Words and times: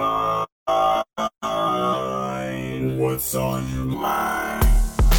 mind? 0.00 0.48
What's 2.98 3.34
on 3.34 3.68
your 3.74 3.84
mind? 3.84 4.66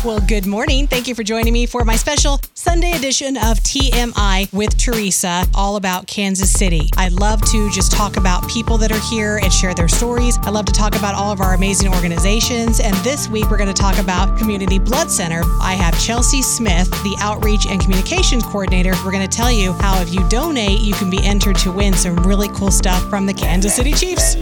Well, 0.03 0.19
good 0.19 0.47
morning. 0.47 0.87
Thank 0.87 1.07
you 1.07 1.13
for 1.13 1.21
joining 1.21 1.53
me 1.53 1.67
for 1.67 1.85
my 1.85 1.95
special 1.95 2.39
Sunday 2.55 2.93
edition 2.93 3.37
of 3.37 3.59
TMI 3.59 4.51
with 4.51 4.75
Teresa, 4.75 5.45
all 5.53 5.75
about 5.75 6.07
Kansas 6.07 6.51
City. 6.51 6.89
I 6.97 7.09
love 7.09 7.39
to 7.51 7.69
just 7.69 7.91
talk 7.91 8.17
about 8.17 8.49
people 8.49 8.79
that 8.79 8.91
are 8.91 8.99
here 9.11 9.37
and 9.37 9.53
share 9.53 9.75
their 9.75 9.87
stories. 9.87 10.39
I 10.41 10.49
love 10.49 10.65
to 10.65 10.71
talk 10.71 10.95
about 10.95 11.13
all 11.13 11.31
of 11.31 11.39
our 11.39 11.53
amazing 11.53 11.93
organizations. 11.93 12.79
And 12.79 12.95
this 12.97 13.29
week, 13.29 13.51
we're 13.51 13.59
going 13.59 13.71
to 13.71 13.79
talk 13.79 13.99
about 13.99 14.35
Community 14.39 14.79
Blood 14.79 15.11
Center. 15.11 15.43
I 15.61 15.73
have 15.73 15.93
Chelsey 16.03 16.41
Smith, 16.41 16.89
the 17.03 17.15
Outreach 17.19 17.67
and 17.67 17.79
Communications 17.79 18.41
Coordinator. 18.43 18.93
We're 19.05 19.11
going 19.11 19.29
to 19.29 19.37
tell 19.37 19.51
you 19.51 19.73
how 19.73 20.01
if 20.01 20.11
you 20.11 20.27
donate, 20.29 20.81
you 20.81 20.95
can 20.95 21.11
be 21.11 21.23
entered 21.23 21.57
to 21.57 21.71
win 21.71 21.93
some 21.93 22.15
really 22.15 22.47
cool 22.55 22.71
stuff 22.71 23.07
from 23.07 23.27
the 23.27 23.35
Kansas 23.35 23.75
City 23.75 23.93
Chiefs. 23.93 24.35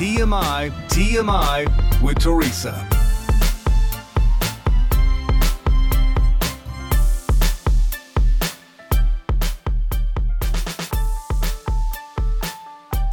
TMI, 0.00 0.70
TMI, 0.88 2.00
with 2.00 2.18
Teresa. 2.20 2.72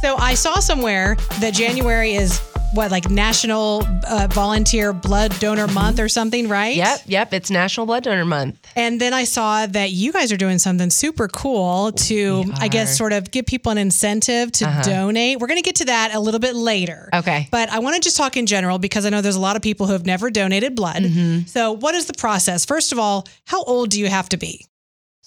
So 0.00 0.16
I 0.16 0.32
saw 0.32 0.60
somewhere 0.60 1.16
that 1.40 1.52
January 1.52 2.14
is 2.14 2.40
what, 2.74 2.90
like 2.90 3.08
National 3.10 3.82
uh, 4.06 4.28
Volunteer 4.30 4.92
Blood 4.92 5.38
Donor 5.40 5.66
Month 5.68 5.98
or 6.00 6.08
something, 6.08 6.48
right? 6.48 6.76
Yep, 6.76 7.00
yep. 7.06 7.32
It's 7.32 7.50
National 7.50 7.86
Blood 7.86 8.04
Donor 8.04 8.24
Month. 8.24 8.58
And 8.76 9.00
then 9.00 9.14
I 9.14 9.24
saw 9.24 9.66
that 9.66 9.90
you 9.90 10.12
guys 10.12 10.30
are 10.32 10.36
doing 10.36 10.58
something 10.58 10.90
super 10.90 11.28
cool 11.28 11.92
to, 11.92 12.44
I 12.58 12.68
guess, 12.68 12.96
sort 12.96 13.12
of 13.12 13.30
give 13.30 13.46
people 13.46 13.72
an 13.72 13.78
incentive 13.78 14.52
to 14.52 14.66
Uh-huh. 14.68 14.82
donate. 14.82 15.38
We're 15.40 15.46
going 15.46 15.58
to 15.58 15.62
get 15.62 15.76
to 15.76 15.86
that 15.86 16.14
a 16.14 16.20
little 16.20 16.40
bit 16.40 16.54
later. 16.54 17.08
Okay. 17.14 17.48
But 17.50 17.70
I 17.70 17.78
want 17.78 17.96
to 17.96 18.00
just 18.00 18.16
talk 18.16 18.36
in 18.36 18.46
general 18.46 18.78
because 18.78 19.06
I 19.06 19.10
know 19.10 19.20
there's 19.20 19.36
a 19.36 19.40
lot 19.40 19.56
of 19.56 19.62
people 19.62 19.86
who 19.86 19.92
have 19.92 20.04
never 20.06 20.30
donated 20.30 20.74
blood. 20.76 21.02
Mm-hmm. 21.02 21.46
So, 21.46 21.72
what 21.72 21.94
is 21.94 22.06
the 22.06 22.14
process? 22.14 22.64
First 22.66 22.92
of 22.92 22.98
all, 22.98 23.26
how 23.46 23.62
old 23.64 23.90
do 23.90 23.98
you 24.00 24.08
have 24.08 24.28
to 24.30 24.36
be? 24.36 24.66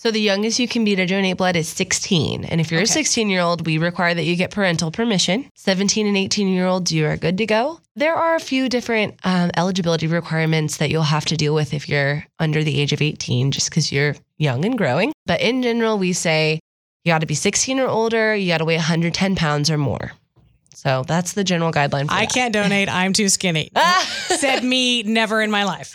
So 0.02 0.10
the 0.10 0.20
youngest 0.20 0.58
you 0.58 0.68
can 0.68 0.84
be 0.84 0.96
to 0.96 1.06
donate 1.06 1.38
blood 1.38 1.56
is 1.56 1.70
16. 1.70 2.46
And 2.46 2.60
if 2.60 2.72
you're 2.72 2.80
Okay. 2.80 2.86
a 2.86 2.92
16 2.92 3.30
year 3.30 3.42
old, 3.42 3.68
we 3.68 3.78
require 3.78 4.16
that 4.16 4.24
you 4.24 4.36
get 4.36 4.50
parental 4.50 4.90
permission. 4.90 5.48
17 5.54 6.08
and 6.08 6.18
18 6.18 6.48
year 6.48 6.66
olds, 6.66 6.92
you 6.92 7.06
are 7.06 7.16
good 7.16 7.38
to 7.38 7.46
go. 7.46 7.80
There 7.96 8.16
are 8.16 8.34
a 8.34 8.40
few 8.40 8.68
different 8.68 9.20
um, 9.24 9.52
eligibility 9.56 10.08
requirements 10.08 10.78
that 10.78 10.90
you'll 10.90 11.04
have 11.04 11.26
to 11.26 11.38
deal 11.38 11.54
with 11.54 11.72
if 11.72 11.88
you're 11.88 12.26
under 12.40 12.64
the 12.64 12.82
age 12.82 12.94
of 12.94 13.02
18, 13.04 13.52
just 13.52 13.70
because 13.70 13.92
you're 13.92 14.16
young 14.40 14.66
and 14.66 14.76
growing. 14.76 15.14
But 15.28 15.40
in 15.40 15.62
general, 15.62 16.00
we 16.00 16.14
say 16.14 16.60
you 17.06 17.12
got 17.12 17.20
to 17.20 17.28
be 17.28 17.36
16 17.36 17.80
or 17.80 17.88
older, 17.88 18.34
you 18.36 18.48
got 18.48 18.58
to 18.58 18.66
weigh 18.66 18.78
110 18.78 19.36
pounds 19.36 19.70
or 19.70 19.78
more. 19.78 20.14
So 20.74 21.04
that's 21.08 21.34
the 21.34 21.44
general 21.44 21.72
guideline 21.72 22.08
for 22.08 22.14
I 22.16 22.22
that. 22.22 22.34
can't 22.34 22.54
donate. 22.56 22.90
I'm 22.92 23.14
too 23.14 23.30
skinny. 23.30 23.70
Said 24.40 24.64
me, 24.64 25.04
never 25.04 25.44
in 25.44 25.52
my 25.52 25.64
life. 25.64 25.94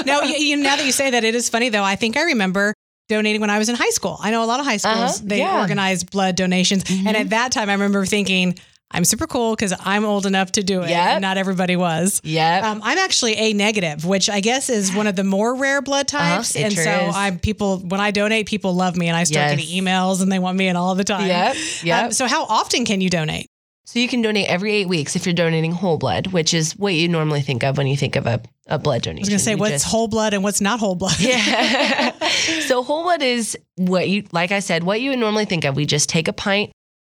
no, 0.06 0.22
you, 0.22 0.34
you, 0.36 0.56
now 0.56 0.76
that 0.76 0.86
you 0.86 0.92
say 0.92 1.10
that, 1.10 1.24
it 1.24 1.34
is 1.34 1.50
funny 1.50 1.68
though. 1.68 1.84
I 1.84 1.94
think 1.94 2.16
I 2.16 2.22
remember 2.22 2.72
donating 3.08 3.40
when 3.40 3.50
I 3.50 3.58
was 3.58 3.68
in 3.68 3.74
high 3.74 3.90
school. 3.90 4.18
I 4.20 4.30
know 4.30 4.44
a 4.44 4.46
lot 4.46 4.60
of 4.60 4.66
high 4.66 4.76
schools 4.76 4.96
Uh-huh, 5.18 5.18
they 5.24 5.38
yeah. 5.38 5.60
organize 5.60 6.04
blood 6.04 6.36
donations, 6.36 6.84
and 6.90 7.16
at 7.16 7.30
that 7.30 7.52
time, 7.52 7.68
I 7.68 7.72
remember 7.72 8.04
thinking. 8.06 8.58
I'm 8.90 9.04
super 9.04 9.26
cool 9.26 9.54
because 9.54 9.74
I'm 9.84 10.06
old 10.06 10.24
enough 10.24 10.52
to 10.52 10.62
do 10.62 10.80
it. 10.80 10.88
Yep. 10.88 10.98
and 11.08 11.20
Not 11.20 11.36
everybody 11.36 11.76
was. 11.76 12.22
Yeah. 12.24 12.70
Um, 12.70 12.80
I'm 12.82 12.96
actually 12.96 13.34
A 13.36 13.52
negative, 13.52 14.06
which 14.06 14.30
I 14.30 14.40
guess 14.40 14.70
is 14.70 14.94
one 14.94 15.06
of 15.06 15.14
the 15.14 15.24
more 15.24 15.54
rare 15.56 15.82
blood 15.82 16.08
types. 16.08 16.56
Uh-huh, 16.56 16.64
and 16.64 16.72
so 16.74 16.90
is. 17.08 17.14
I'm 17.14 17.38
people 17.38 17.80
when 17.80 18.00
I 18.00 18.12
donate, 18.12 18.46
people 18.46 18.72
love 18.74 18.96
me, 18.96 19.08
and 19.08 19.14
I 19.14 19.24
start 19.24 19.50
Yes. 19.50 19.60
getting 19.60 19.84
emails, 19.84 20.22
and 20.22 20.32
they 20.32 20.38
want 20.38 20.56
me 20.56 20.68
in 20.68 20.76
all 20.76 20.94
the 20.94 21.04
time. 21.04 21.26
Yep, 21.26 21.56
yep. 21.82 22.04
Um, 22.06 22.12
so 22.12 22.26
how 22.26 22.44
often 22.46 22.86
can 22.86 23.02
you 23.02 23.10
donate? 23.10 23.50
So 23.88 24.00
you 24.00 24.06
can 24.06 24.20
donate 24.20 24.50
every 24.50 24.74
eight 24.74 24.86
weeks 24.86 25.16
if 25.16 25.24
you're 25.24 25.32
donating 25.32 25.72
whole 25.72 25.96
blood, 25.96 26.26
which 26.26 26.52
is 26.52 26.76
what 26.76 26.92
you 26.92 27.08
normally 27.08 27.40
think 27.40 27.64
of 27.64 27.78
when 27.78 27.86
you 27.86 27.96
think 27.96 28.16
of 28.16 28.26
a, 28.26 28.38
a 28.66 28.78
blood 28.78 29.00
donation. 29.00 29.20
I 29.20 29.22
was 29.22 29.28
going 29.30 29.38
to 29.38 29.44
say 29.44 29.50
You 29.52 29.56
what's 29.56 29.72
just- 29.72 29.86
whole 29.86 30.08
blood 30.08 30.34
and 30.34 30.44
what's 30.44 30.60
not 30.60 30.78
whole 30.78 30.94
blood. 30.94 31.16
Yeah. 31.20 32.10
so 32.66 32.82
whole 32.82 33.04
blood 33.04 33.22
is 33.22 33.56
what 33.76 34.06
you, 34.06 34.24
like 34.30 34.52
I 34.52 34.58
said, 34.58 34.84
what 34.84 35.00
you 35.00 35.08
would 35.08 35.18
normally 35.18 35.46
think 35.46 35.64
of. 35.64 35.74
We 35.74 35.86
just 35.86 36.10
take 36.10 36.28
a 36.28 36.34
pint 36.34 36.70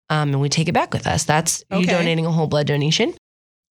um, 0.08 0.30
and 0.30 0.40
we 0.40 0.48
take 0.48 0.66
it 0.66 0.72
back 0.72 0.94
with 0.94 1.06
us. 1.06 1.24
That's 1.24 1.62
you 1.70 1.84
donating 1.84 2.24
a 2.24 2.32
whole 2.32 2.46
blood 2.46 2.68
donation. 2.68 3.12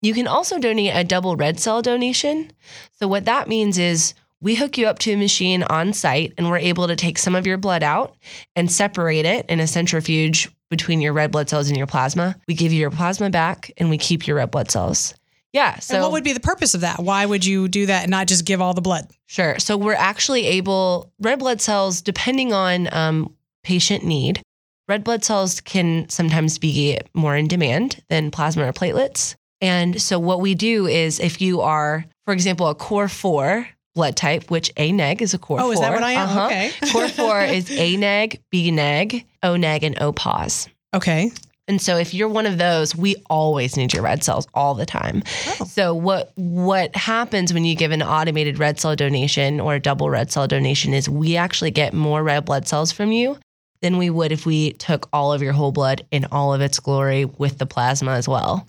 You 0.03 0.13
can 0.13 0.27
also 0.27 0.59
donate 0.59 0.95
a 0.95 1.03
double 1.03 1.35
red 1.35 1.59
cell 1.59 1.81
donation. 1.81 2.51
So 2.99 3.07
what 3.07 3.25
that 3.25 3.47
means 3.47 3.79
is 3.79 4.13
we 4.41 4.53
hook 4.53 4.77
you 4.77 4.85
up 4.85 4.99
to 4.99 5.13
a 5.13 5.17
machine 5.17 5.63
on 5.63 5.93
site 5.93 6.35
and 6.37 6.51
we're 6.51 6.59
able 6.59 6.87
to 6.87 6.95
take 6.95 7.17
some 7.17 7.33
of 7.33 7.47
your 7.47 7.57
blood 7.57 7.81
out 7.81 8.15
and 8.55 8.71
separate 8.71 9.25
it 9.25 9.47
in 9.49 9.59
a 9.59 9.65
centrifuge 9.65 10.51
between 10.71 11.01
your 11.01 11.13
red 11.13 11.31
blood 11.31 11.49
cells 11.49 11.67
and 11.67 11.77
your 11.77 11.85
plasma. 11.85 12.35
We 12.47 12.55
give 12.55 12.73
you 12.73 12.79
your 12.79 12.89
plasma 12.89 13.29
back 13.29 13.71
and 13.77 13.91
we 13.91 13.99
keep 13.99 14.25
your 14.25 14.37
red 14.37 14.49
blood 14.49 14.71
cells. 14.71 15.13
Yeah. 15.53 15.77
So 15.79 15.95
and 15.95 16.03
what 16.03 16.13
would 16.13 16.23
be 16.23 16.33
the 16.33 16.39
purpose 16.39 16.73
of 16.73 16.81
that? 16.81 17.03
Why 17.03 17.25
would 17.25 17.45
you 17.45 17.67
do 17.67 17.85
that 17.85 18.03
and 18.03 18.09
not 18.09 18.27
just 18.27 18.45
give 18.45 18.61
all 18.61 18.73
the 18.73 18.81
blood? 18.81 19.11
Sure. 19.27 19.59
So 19.59 19.77
we're 19.77 19.93
actually 19.93 20.45
able, 20.45 21.11
red 21.19 21.39
blood 21.39 21.61
cells, 21.61 22.01
depending 22.01 22.53
on 22.53 22.91
um, 22.93 23.35
patient 23.63 24.05
need, 24.05 24.41
red 24.87 25.03
blood 25.03 25.23
cells 25.25 25.59
can 25.61 26.07
sometimes 26.09 26.57
be 26.57 26.97
more 27.13 27.35
in 27.35 27.47
demand 27.47 28.01
than 28.09 28.31
plasma 28.31 28.67
or 28.67 28.73
platelets. 28.73 29.35
And 29.59 30.01
so 30.01 30.17
what 30.19 30.39
we 30.39 30.55
do 30.55 30.87
is 30.87 31.19
if 31.19 31.41
you 31.41 31.61
are, 31.61 32.05
for 32.25 32.33
example, 32.33 32.67
a 32.67 32.75
core 32.75 33.09
four 33.09 33.67
blood 33.95 34.15
type, 34.15 34.49
which 34.49 34.71
A 34.77 34.91
neg 34.91 35.21
is 35.21 35.33
a 35.33 35.37
core 35.37 35.59
Oh, 35.59 35.63
four. 35.63 35.73
is 35.73 35.79
that 35.81 35.93
what 35.93 36.03
I 36.03 36.11
am? 36.13 36.27
Uh-huh. 36.29 36.45
Okay. 36.47 36.71
core 36.91 37.07
four 37.09 37.41
is 37.45 37.69
A 37.71 37.97
neg, 37.97 38.41
B 38.49 38.71
neg, 38.71 39.25
O 39.43 39.55
neg, 39.55 39.83
and 39.83 40.01
O 40.01 40.11
pos. 40.11 40.67
Okay. 40.93 41.31
And 41.67 41.81
so 41.81 41.95
if 41.95 42.13
you're 42.13 42.27
one 42.27 42.45
of 42.45 42.57
those, 42.57 42.95
we 42.95 43.15
always 43.29 43.77
need 43.77 43.93
your 43.93 44.03
red 44.03 44.23
cells 44.23 44.45
all 44.53 44.73
the 44.73 44.85
time. 44.85 45.23
Oh. 45.47 45.65
So 45.65 45.93
what 45.93 46.31
what 46.35 46.93
happens 46.95 47.53
when 47.53 47.63
you 47.65 47.75
give 47.75 47.91
an 47.91 48.01
automated 48.01 48.59
red 48.59 48.79
cell 48.79 48.95
donation 48.95 49.59
or 49.61 49.75
a 49.75 49.79
double 49.79 50.09
red 50.09 50.31
cell 50.31 50.47
donation 50.47 50.93
is 50.93 51.07
we 51.07 51.37
actually 51.37 51.71
get 51.71 51.93
more 51.93 52.23
red 52.23 52.45
blood 52.45 52.67
cells 52.67 52.91
from 52.91 53.11
you 53.11 53.37
than 53.81 53.97
we 53.97 54.09
would 54.09 54.31
if 54.31 54.45
we 54.45 54.73
took 54.73 55.07
all 55.13 55.31
of 55.31 55.41
your 55.41 55.53
whole 55.53 55.71
blood 55.71 56.05
in 56.11 56.25
all 56.31 56.53
of 56.53 56.61
its 56.61 56.79
glory 56.79 57.25
with 57.25 57.57
the 57.57 57.65
plasma 57.65 58.11
as 58.11 58.27
well. 58.27 58.67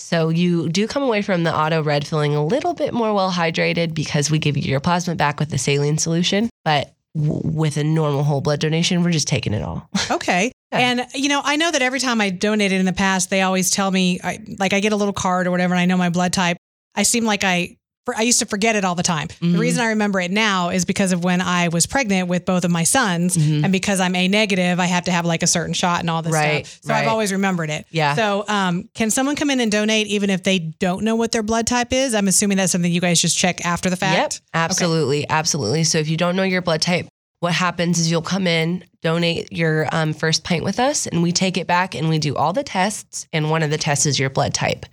So 0.00 0.28
you 0.28 0.68
do 0.68 0.86
come 0.88 1.02
away 1.02 1.22
from 1.22 1.44
the 1.44 1.54
auto 1.54 1.82
red 1.82 2.06
feeling 2.06 2.34
a 2.34 2.44
little 2.44 2.74
bit 2.74 2.92
more 2.92 3.12
well 3.14 3.30
hydrated 3.30 3.94
because 3.94 4.30
we 4.30 4.38
give 4.38 4.56
you 4.56 4.62
your 4.62 4.80
plasma 4.80 5.14
back 5.14 5.38
with 5.38 5.50
the 5.50 5.58
saline 5.58 5.98
solution, 5.98 6.50
but 6.64 6.94
w- 7.14 7.40
with 7.44 7.76
a 7.76 7.84
normal 7.84 8.24
whole 8.24 8.40
blood 8.40 8.60
donation, 8.60 9.02
we're 9.04 9.10
just 9.12 9.28
taking 9.28 9.52
it 9.54 9.62
all. 9.62 9.88
Okay. 10.10 10.52
Yeah. 10.72 10.78
And 10.78 11.06
you 11.14 11.28
know, 11.28 11.40
I 11.44 11.56
know 11.56 11.70
that 11.70 11.82
every 11.82 11.98
time 11.98 12.20
I 12.20 12.30
donated 12.30 12.78
in 12.78 12.86
the 12.86 12.92
past, 12.92 13.30
they 13.30 13.42
always 13.42 13.70
tell 13.70 13.90
me, 13.90 14.20
I, 14.22 14.38
like, 14.58 14.72
I 14.72 14.80
get 14.80 14.92
a 14.92 14.96
little 14.96 15.12
card 15.12 15.46
or 15.46 15.50
whatever, 15.50 15.74
and 15.74 15.80
I 15.80 15.86
know 15.86 15.96
my 15.96 16.10
blood 16.10 16.32
type. 16.32 16.56
I 16.94 17.02
seem 17.02 17.24
like 17.24 17.42
I, 17.42 17.76
for, 18.06 18.16
I 18.16 18.22
used 18.22 18.38
to 18.38 18.46
forget 18.46 18.76
it 18.76 18.84
all 18.84 18.94
the 18.94 19.02
time. 19.02 19.28
The 19.40 19.46
Mhm. 19.46 19.58
reason 19.58 19.82
I 19.82 19.88
remember 19.88 20.20
it 20.20 20.30
now 20.30 20.70
is 20.70 20.84
because 20.84 21.12
of 21.12 21.22
when 21.22 21.40
I 21.40 21.68
was 21.68 21.86
pregnant 21.86 22.28
with 22.28 22.44
both 22.46 22.64
of 22.64 22.70
my 22.70 22.82
sons, 22.84 23.36
Mhm. 23.36 23.62
and 23.64 23.72
because 23.72 24.00
I'm 24.00 24.14
A 24.16 24.26
negative, 24.26 24.80
I 24.80 24.86
have 24.86 25.04
to 25.04 25.12
have 25.12 25.24
like 25.26 25.42
a 25.42 25.46
certain 25.46 25.74
shot 25.74 26.00
and 26.00 26.08
all 26.08 26.22
this 26.22 26.32
Right, 26.32 26.66
stuff. 26.66 26.80
So 26.84 26.94
I've 26.94 27.08
always 27.08 27.30
remembered 27.32 27.68
it. 27.70 27.86
Yeah. 27.90 28.16
So, 28.16 28.44
um, 28.48 28.88
can 28.94 29.10
someone 29.10 29.36
come 29.36 29.50
in 29.50 29.60
and 29.60 29.70
donate 29.70 30.06
even 30.06 30.30
if 30.30 30.42
they 30.42 30.58
don't 30.58 31.04
know 31.04 31.14
what 31.16 31.32
their 31.32 31.42
blood 31.42 31.66
type 31.66 31.92
is? 31.92 32.14
I'm 32.14 32.26
assuming 32.28 32.56
that's 32.56 32.72
something 32.72 32.90
you 32.90 33.00
guys 33.00 33.20
just 33.20 33.36
check 33.36 33.64
after 33.66 33.90
the 33.90 33.96
fact. 33.96 34.16
Yep, 34.16 34.32
absolutely, 34.54 35.28
absolutely. 35.28 35.84
So 35.84 35.98
if 35.98 36.08
you 36.08 36.16
don't 36.16 36.36
know 36.36 36.42
your 36.42 36.62
blood 36.62 36.80
type, 36.82 37.06
what 37.40 37.52
happens 37.54 37.98
is 37.98 38.10
you'll 38.10 38.20
come 38.22 38.46
in, 38.46 38.84
donate 39.02 39.50
your 39.50 39.88
um, 39.92 40.12
first 40.12 40.44
pint 40.44 40.62
with 40.62 40.78
us, 40.78 41.06
and 41.06 41.22
we 41.22 41.32
take 41.32 41.56
it 41.56 41.66
back 41.66 41.94
and 41.94 42.08
we 42.08 42.18
do 42.18 42.36
all 42.36 42.52
the 42.52 42.62
tests. 42.62 43.26
And 43.32 43.50
one 43.50 43.62
of 43.62 43.70
the 43.70 43.78
tests 43.78 44.04
is 44.06 44.18
your 44.18 44.28
blood 44.30 44.52
type. 44.52 44.84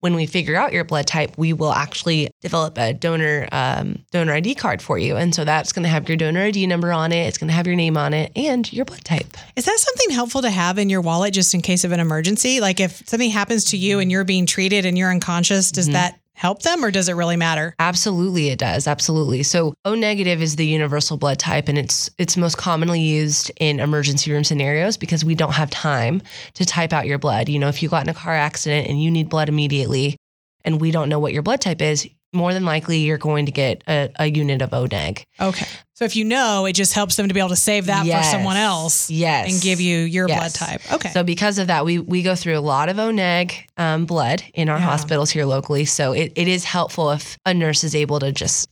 When 0.00 0.14
we 0.14 0.26
figure 0.26 0.54
out 0.56 0.72
your 0.72 0.84
blood 0.84 1.06
type, 1.06 1.36
we 1.36 1.52
will 1.52 1.72
actually 1.72 2.28
develop 2.42 2.78
a 2.78 2.92
donor 2.92 3.48
um, 3.50 4.04
donor 4.12 4.34
ID 4.34 4.54
card 4.54 4.82
for 4.82 4.98
you, 4.98 5.16
and 5.16 5.34
so 5.34 5.44
that's 5.44 5.72
going 5.72 5.82
to 5.84 5.88
have 5.88 6.08
your 6.08 6.16
donor 6.16 6.42
ID 6.42 6.66
number 6.66 6.92
on 6.92 7.12
it. 7.12 7.26
It's 7.26 7.38
going 7.38 7.48
to 7.48 7.54
have 7.54 7.66
your 7.66 7.76
name 7.76 7.96
on 7.96 8.14
it 8.14 8.30
and 8.36 8.70
your 8.72 8.84
blood 8.84 9.04
type. 9.04 9.36
Is 9.56 9.64
that 9.64 9.78
something 9.78 10.10
helpful 10.10 10.42
to 10.42 10.50
have 10.50 10.78
in 10.78 10.90
your 10.90 11.00
wallet 11.00 11.34
just 11.34 11.54
in 11.54 11.62
case 11.62 11.84
of 11.84 11.92
an 11.92 12.00
emergency? 12.00 12.60
Like 12.60 12.78
if 12.78 13.08
something 13.08 13.30
happens 13.30 13.64
to 13.66 13.76
you 13.76 13.98
and 13.98 14.10
you're 14.10 14.24
being 14.24 14.46
treated 14.46 14.84
and 14.84 14.96
you're 14.98 15.10
unconscious, 15.10 15.70
does 15.70 15.88
that 15.88 16.20
help 16.36 16.62
them 16.62 16.84
or 16.84 16.90
does 16.90 17.08
it 17.08 17.14
really 17.14 17.36
matter? 17.36 17.74
Absolutely, 17.78 18.48
it 18.50 18.58
does. 18.58 18.86
Absolutely. 18.86 19.42
So 19.42 19.74
O 19.84 19.94
negative 19.94 20.40
is 20.40 20.56
the 20.56 20.66
universal 20.66 21.16
blood 21.16 21.38
type, 21.38 21.68
and 21.68 21.76
it's 21.78 22.08
it's 22.18 22.36
most 22.36 22.56
commonly 22.56 23.00
used 23.00 23.50
in 23.58 23.80
emergency 23.80 24.30
room 24.30 24.44
scenarios 24.44 24.96
because 24.96 25.24
we 25.24 25.34
don't 25.34 25.54
have 25.54 25.70
time 25.70 26.22
to 26.54 26.64
type 26.64 26.92
out 26.92 27.06
your 27.06 27.18
blood. 27.18 27.48
You 27.48 27.58
know, 27.58 27.68
if 27.68 27.82
you 27.82 27.88
got 27.88 28.04
in 28.04 28.10
a 28.10 28.14
car 28.14 28.34
accident 28.34 28.86
and 28.88 29.02
you 29.02 29.10
need 29.10 29.28
blood 29.28 29.48
immediately, 29.48 30.16
and 30.64 30.80
we 30.80 30.90
don't 30.90 31.08
know 31.08 31.18
what 31.18 31.32
your 31.32 31.42
blood 31.42 31.60
type 31.60 31.80
is, 31.82 32.08
more 32.36 32.52
than 32.54 32.64
likely 32.64 32.98
you're 32.98 33.18
going 33.18 33.46
to 33.46 33.52
get 33.52 33.82
a, 33.88 34.10
a 34.16 34.26
unit 34.26 34.62
of 34.62 34.72
O 34.74 34.86
neg. 34.86 35.24
Okay. 35.40 35.66
So 35.94 36.04
if 36.04 36.14
you 36.14 36.24
know, 36.26 36.66
it 36.66 36.74
just 36.74 36.92
helps 36.92 37.16
them 37.16 37.26
to 37.28 37.32
be 37.34 37.40
able 37.40 37.48
to 37.48 37.56
save 37.56 37.86
that 37.86 38.04
Yes. 38.04 38.26
for 38.26 38.32
someone 38.36 38.56
else 38.58 39.08
Yes. 39.10 39.50
and 39.52 39.62
give 39.62 39.80
you 39.80 39.98
your 40.00 40.28
Yes. 40.28 40.38
blood 40.38 40.54
type. 40.68 40.92
Okay. 40.92 41.10
So 41.10 41.22
because 41.24 41.58
of 41.58 41.68
that, 41.68 41.84
we 41.86 41.98
we 41.98 42.22
go 42.22 42.34
through 42.34 42.58
a 42.58 42.60
lot 42.60 42.88
of 42.90 42.98
O 42.98 43.10
neg 43.10 43.54
um, 43.78 44.04
blood 44.04 44.42
in 44.54 44.68
our 44.68 44.78
Yeah. 44.78 44.84
hospitals 44.84 45.30
here 45.30 45.46
locally. 45.46 45.86
So 45.86 46.12
it, 46.12 46.32
it 46.36 46.48
is 46.48 46.64
helpful 46.64 47.10
if 47.12 47.38
a 47.46 47.54
nurse 47.54 47.82
is 47.82 47.94
able 47.94 48.18
to 48.20 48.30
just 48.30 48.68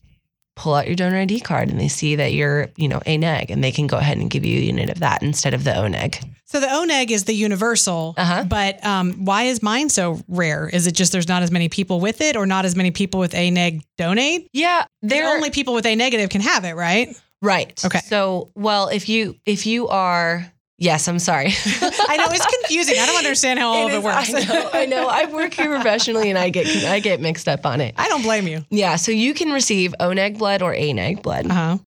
pull 0.57 0.75
out 0.75 0.87
your 0.87 0.95
donor 0.97 1.19
ID 1.19 1.41
card 1.41 1.69
and 1.69 1.81
they 1.81 1.89
see 1.89 2.17
that 2.17 2.33
you're, 2.33 2.69
you 2.77 2.89
know, 2.89 3.01
a 3.07 3.17
neg 3.19 3.51
and 3.51 3.63
they 3.63 3.73
can 3.73 3.87
go 3.87 3.97
ahead 3.97 4.19
and 4.19 4.31
give 4.31 4.45
you 4.45 4.59
a 4.59 4.63
unit 4.63 4.89
of 4.91 5.01
that 5.01 5.23
instead 5.23 5.53
of 5.55 5.65
the 5.65 5.77
O 5.77 5.89
neg. 5.89 6.17
So 6.47 6.61
the 6.61 6.69
ONEG 6.69 7.11
is 7.11 7.25
the 7.25 7.33
universal, 7.35 8.15
Uh-huh. 8.17 8.45
but 8.45 8.85
um, 8.87 9.25
why 9.25 9.45
is 9.45 9.61
mine 9.63 9.89
so 9.89 10.21
rare? 10.29 10.69
Is 10.69 10.87
it 10.87 10.93
just 10.93 11.11
there's 11.11 11.27
not 11.27 11.43
as 11.43 11.51
many 11.51 11.69
people 11.69 11.99
with 11.99 12.21
it, 12.21 12.37
or 12.37 12.47
not 12.47 12.65
as 12.65 12.77
many 12.77 12.93
people 12.93 13.19
with 13.19 13.35
a 13.35 13.51
neg 13.51 13.83
donate? 13.99 14.49
Yeah, 14.53 14.85
they're 15.03 15.35
only 15.35 15.51
people 15.51 15.75
with 15.75 15.87
a 15.87 15.97
negative 15.97 16.31
can 16.31 16.43
have 16.43 16.65
it, 16.65 16.75
right? 16.77 17.09
right. 17.43 17.85
Okay. 17.85 17.99
So, 18.01 18.51
well, 18.55 18.87
if 18.89 19.09
you 19.09 19.35
if 19.47 19.67
you 19.67 19.89
are 19.89 20.49
yes, 20.79 21.09
I'm 21.09 21.19
sorry. 21.19 21.47
I 21.81 22.17
know 22.17 22.27
it's 22.31 22.47
confusing. 22.61 22.97
I 22.99 23.07
don't 23.07 23.17
understand 23.19 23.59
how 23.59 23.69
all 23.73 23.87
of 23.87 23.93
it 23.93 23.99
is- 23.99 24.05
works. 24.05 24.35
I 24.35 24.41
know, 24.45 24.71
I 24.73 24.87
know. 24.87 25.09
I 25.09 25.25
work 25.27 25.55
here 25.55 25.69
professionally 25.75 26.31
and 26.31 26.39
I 26.39 26.51
get 26.51 26.67
I 26.87 27.01
get 27.01 27.21
mixed 27.21 27.49
up 27.49 27.65
on 27.67 27.81
it. 27.81 27.95
I 27.99 28.09
don't 28.09 28.23
blame 28.23 28.47
you. 28.49 28.65
Yeah, 28.71 28.97
so 28.97 29.13
you 29.13 29.35
can 29.35 29.51
receive 29.53 29.95
O 30.01 30.13
neg 30.13 30.39
blood 30.39 30.63
or 30.63 30.75
A 30.75 30.93
neg 30.93 31.23
blood. 31.23 31.47
Uh 31.51 31.55
huh. 31.55 31.79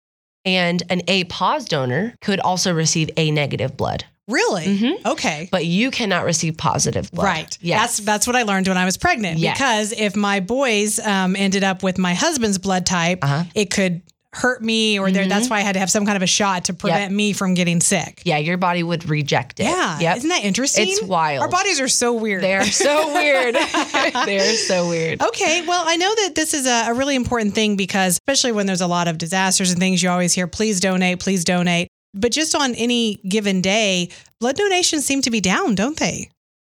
And 0.46 0.82
an 0.90 1.02
A 1.08 1.26
pos 1.26 1.66
donor 1.66 2.16
could 2.22 2.40
also 2.40 2.74
receive 2.74 3.10
A 3.18 3.32
negative 3.32 3.76
blood. 3.76 4.06
Really? 4.30 4.66
Mhm. 4.66 5.06
Okay. 5.06 5.48
But 5.52 5.66
you 5.66 5.90
cannot 5.90 6.26
receive 6.26 6.58
positive 6.58 7.10
blood. 7.12 7.24
Right. 7.26 7.58
Yes. 7.62 7.80
That's 7.80 7.98
that's 8.00 8.28
what 8.28 8.36
I 8.36 8.44
learned 8.44 8.68
when 8.68 8.78
I 8.78 8.84
was 8.86 8.98
pregnant. 8.98 9.40
Yes. 9.40 9.58
Because 9.58 9.92
if 9.94 10.16
my 10.18 10.42
boys 10.42 11.00
um, 11.00 11.36
ended 11.38 11.64
up 11.64 11.82
with 11.82 11.98
my 11.98 12.14
husband's 12.14 12.58
blood 12.58 12.86
type, 12.86 13.20
Uh-huh. 13.24 13.44
it 13.56 13.70
could 13.72 14.02
hurt 14.34 14.62
me, 14.62 15.00
or 15.00 15.10
there, 15.12 15.26
Mhm. 15.26 15.30
that's 15.30 15.50
why 15.50 15.58
I 15.58 15.62
had 15.62 15.74
to 15.74 15.80
have 15.80 15.90
some 15.90 16.06
kind 16.06 16.16
of 16.16 16.22
a 16.22 16.28
shot 16.28 16.66
to 16.66 16.74
prevent 16.74 17.14
me 17.14 17.34
from 17.34 17.54
getting 17.54 17.80
sick. 17.82 18.22
yeah, 18.26 18.38
your 18.38 18.58
body 18.58 18.84
would 18.84 19.10
reject 19.10 19.60
it. 19.60 19.64
Yeah. 19.64 20.00
Yep. 20.00 20.18
Isn't 20.18 20.30
that 20.30 20.44
interesting? 20.44 20.88
It's 20.90 21.02
wild. 21.02 21.42
Our 21.42 21.50
bodies 21.50 21.80
are 21.80 21.88
so 21.88 22.14
weird. 22.14 22.44
They 22.44 22.54
are 22.56 22.66
so 22.66 23.14
weird. 23.14 23.56
they 24.26 24.38
are 24.40 24.56
so 24.56 24.88
weird. 24.90 25.22
Okay, 25.22 25.64
well, 25.66 25.84
I 25.88 25.96
know 25.96 26.14
that 26.24 26.36
this 26.36 26.54
is 26.54 26.68
a, 26.68 26.92
a 26.92 26.94
really 26.94 27.16
important 27.16 27.56
thing 27.56 27.76
because, 27.78 28.14
especially 28.14 28.52
when 28.52 28.66
there's 28.68 28.82
a 28.82 28.88
lot 28.88 29.08
of 29.08 29.18
disasters 29.18 29.72
and 29.72 29.80
things, 29.80 30.04
you 30.04 30.10
always 30.10 30.34
hear, 30.34 30.46
please 30.48 30.80
donate, 30.80 31.20
please 31.20 31.44
donate. 31.44 31.88
But 32.14 32.32
just 32.32 32.54
on 32.56 32.76
any 32.76 33.16
given 33.28 33.62
day, 33.62 34.10
blood 34.40 34.56
donations 34.56 35.06
seem 35.06 35.22
to 35.24 35.32
be 35.32 35.40
down, 35.42 35.76
don't 35.76 35.98
they? 35.98 36.30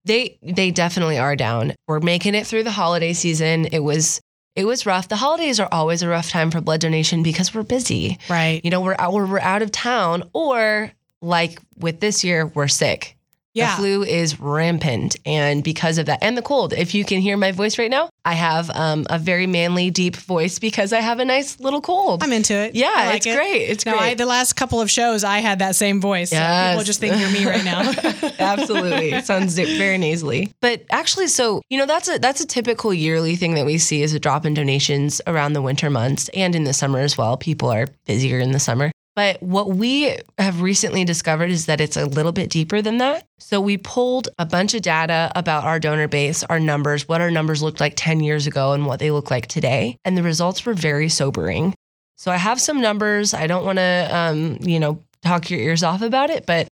They 0.05 0.39
they 0.43 0.71
definitely 0.71 1.19
are 1.19 1.37
down. 1.37 1.75
We're 1.87 2.01
making 2.01 2.35
it 2.35 2.47
through 2.47 2.63
the 2.65 2.71
holiday 2.71 3.13
season. 3.13 3.67
It 3.67 3.81
was 3.81 4.19
it 4.61 4.67
was 4.67 4.85
rough. 4.85 5.09
The 5.09 5.17
holidays 5.17 5.59
are 5.59 5.69
always 5.73 6.03
a 6.03 6.09
rough 6.09 6.29
time 6.29 6.51
for 6.51 6.61
blood 6.61 6.81
donation 6.81 7.23
because 7.23 7.55
we're 7.55 7.63
busy. 7.63 8.19
Right. 8.29 8.61
You 8.63 8.71
know, 8.71 8.83
we're 8.83 8.97
out, 8.99 9.15
we're 9.15 9.41
out 9.41 9.63
of 9.63 9.73
town 9.73 10.29
or 10.35 10.93
like 11.23 11.61
with 11.79 12.01
this 12.01 12.23
year, 12.23 12.47
we're 12.47 12.69
sick. 12.69 13.17
Yeah. 13.55 13.75
The 13.75 13.83
flu 13.83 14.03
is 14.05 14.39
rampant. 14.39 15.17
And 15.27 15.65
because 15.65 15.99
of 15.99 16.07
that, 16.07 16.21
and 16.23 16.37
the 16.37 16.43
cold, 16.43 16.73
if 16.73 16.95
you 16.95 17.05
can 17.05 17.21
hear 17.21 17.37
my 17.37 17.53
voice 17.53 17.79
right 17.79 17.91
now, 17.91 18.09
I 18.25 18.35
have 18.35 18.71
um, 18.71 19.07
a 19.11 19.19
very 19.19 19.47
manly, 19.47 19.91
deep 19.91 20.15
voice 20.17 20.59
because 20.59 20.93
I 20.93 21.01
have 21.01 21.19
a 21.19 21.25
nice 21.25 21.59
little 21.59 21.81
cold. 21.81 22.23
I'm 22.23 22.33
into 22.33 22.55
it. 22.55 22.75
yeah, 22.75 22.89
like 23.07 23.17
it's 23.17 23.27
it. 23.27 23.35
great. 23.37 23.63
It's 23.63 23.87
No, 23.87 23.95
I, 23.95 23.99
great. 23.99 24.19
the 24.19 24.27
last 24.27 24.53
couple 24.55 24.81
of 24.81 24.91
shows, 24.91 25.25
I 25.25 25.39
had 25.39 25.59
that 25.59 25.75
same 25.75 26.01
voice. 26.01 26.31
So 26.31 26.37
people 26.37 26.85
just 26.85 27.01
think 27.01 27.19
you're 27.19 27.31
me 27.31 27.45
right 27.47 27.65
now. 27.65 27.81
Absolutely. 28.39 29.13
It 29.13 29.25
sounds 29.31 29.55
very 29.59 29.99
nasally. 29.99 30.53
But 30.61 30.85
actually 30.91 31.29
so, 31.29 31.63
you 31.71 31.79
know, 31.79 31.87
that's 31.87 32.09
a 32.09 32.19
that's 32.19 32.41
a 32.41 32.47
typical 32.47 32.93
yearly 32.95 33.37
thing 33.37 33.55
that 33.55 33.67
we 33.67 33.79
see 33.79 34.03
is 34.03 34.15
a 34.15 34.21
drop 34.21 34.47
in 34.47 34.55
donations 34.55 35.21
around 35.27 35.55
the 35.55 35.63
winter 35.63 35.91
months 35.91 36.29
and 36.35 36.55
in 36.55 36.65
the 36.65 36.73
summer 36.73 37.01
as 37.01 37.17
well. 37.19 37.37
People 37.37 37.71
are 37.71 37.87
busier 38.07 38.39
in 38.39 38.53
the 38.53 38.61
summer. 38.61 38.91
But 39.17 39.43
what 39.43 39.69
we 39.69 40.17
have 40.39 40.63
recently 40.63 41.05
discovered 41.05 41.51
is 41.51 41.67
that 41.67 41.81
it's 41.81 41.97
a 41.97 42.07
little 42.07 42.33
bit 42.33 42.49
deeper 42.49 42.81
than 42.81 42.99
that. 42.99 43.27
So 43.39 43.61
we 43.61 43.77
pulled 43.77 44.29
a 44.39 44.47
bunch 44.47 44.75
of 44.75 44.83
data 44.83 45.33
about 45.35 45.65
our 45.65 45.81
donor 45.81 46.09
base, 46.09 46.45
our 46.45 46.61
numbers, 46.61 47.09
what 47.09 47.21
our 47.21 47.31
numbers 47.31 47.63
looked 47.63 47.81
like 47.81 47.95
10 47.97 48.21
years 48.21 48.47
ago 48.47 48.73
and 48.73 48.87
what 48.87 49.01
they 49.01 49.11
look 49.11 49.31
like 49.31 49.47
today. 49.47 49.97
And 50.05 50.17
the 50.17 50.23
results 50.23 50.65
were 50.65 50.75
very 50.75 51.09
sobering. 51.09 51.75
So 52.17 52.31
I 52.31 52.37
have 52.37 52.61
some 52.61 52.81
numbers. 52.81 53.35
I 53.35 53.47
don't 53.47 53.65
want 53.65 53.79
to, 53.79 54.09
um, 54.11 54.59
you 54.61 54.79
know, 54.79 55.03
talk 55.23 55.51
your 55.51 55.61
ears 55.61 55.83
off 55.83 56.03
about 56.03 56.31
it, 56.31 56.47
but 56.47 56.69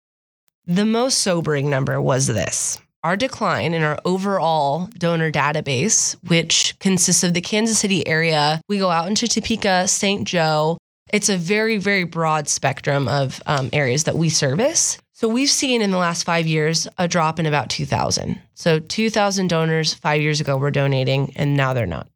the 0.67 0.85
most 0.85 1.19
sobering 1.19 1.71
number 1.71 2.01
was 2.01 2.27
this. 2.27 2.79
Our 3.03 3.17
decline 3.17 3.75
in 3.75 3.83
our 3.83 3.99
overall 4.05 4.89
donor 4.99 5.31
database, 5.31 6.17
which 6.29 6.75
consists 6.81 7.25
of 7.25 7.33
the 7.33 7.41
Kansas 7.41 7.79
City 7.79 8.07
area, 8.07 8.61
we 8.69 8.79
go 8.79 8.91
out 8.91 9.09
into 9.09 9.29
Topeka, 9.29 9.89
St. 9.89 10.27
Joe. 10.27 10.77
It's 11.13 11.29
a 11.29 11.37
very, 11.37 11.79
very 11.79 12.05
broad 12.05 12.49
spectrum 12.49 13.09
of 13.09 13.43
um, 13.47 13.71
areas 13.73 14.05
that 14.05 14.17
we 14.17 14.29
service. 14.29 14.99
So 15.13 15.29
we've 15.29 15.51
seen 15.51 15.83
in 15.83 15.91
the 15.91 15.99
last 15.99 16.25
five 16.25 16.47
years 16.47 16.87
a 16.99 17.09
drop 17.09 17.39
in 17.39 17.47
about 17.47 17.71
2,000. 17.71 18.41
So 18.55 18.79
2,000 18.79 19.49
donors 19.49 19.95
five 19.95 20.21
years 20.21 20.41
ago 20.41 20.57
were 20.57 20.71
donating, 20.71 21.33
and 21.37 21.57
now 21.57 21.73
they're 21.73 21.87
not. 21.87 22.09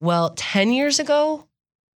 Well, 0.00 0.34
10 0.36 0.72
years 0.72 0.98
ago, 0.98 1.46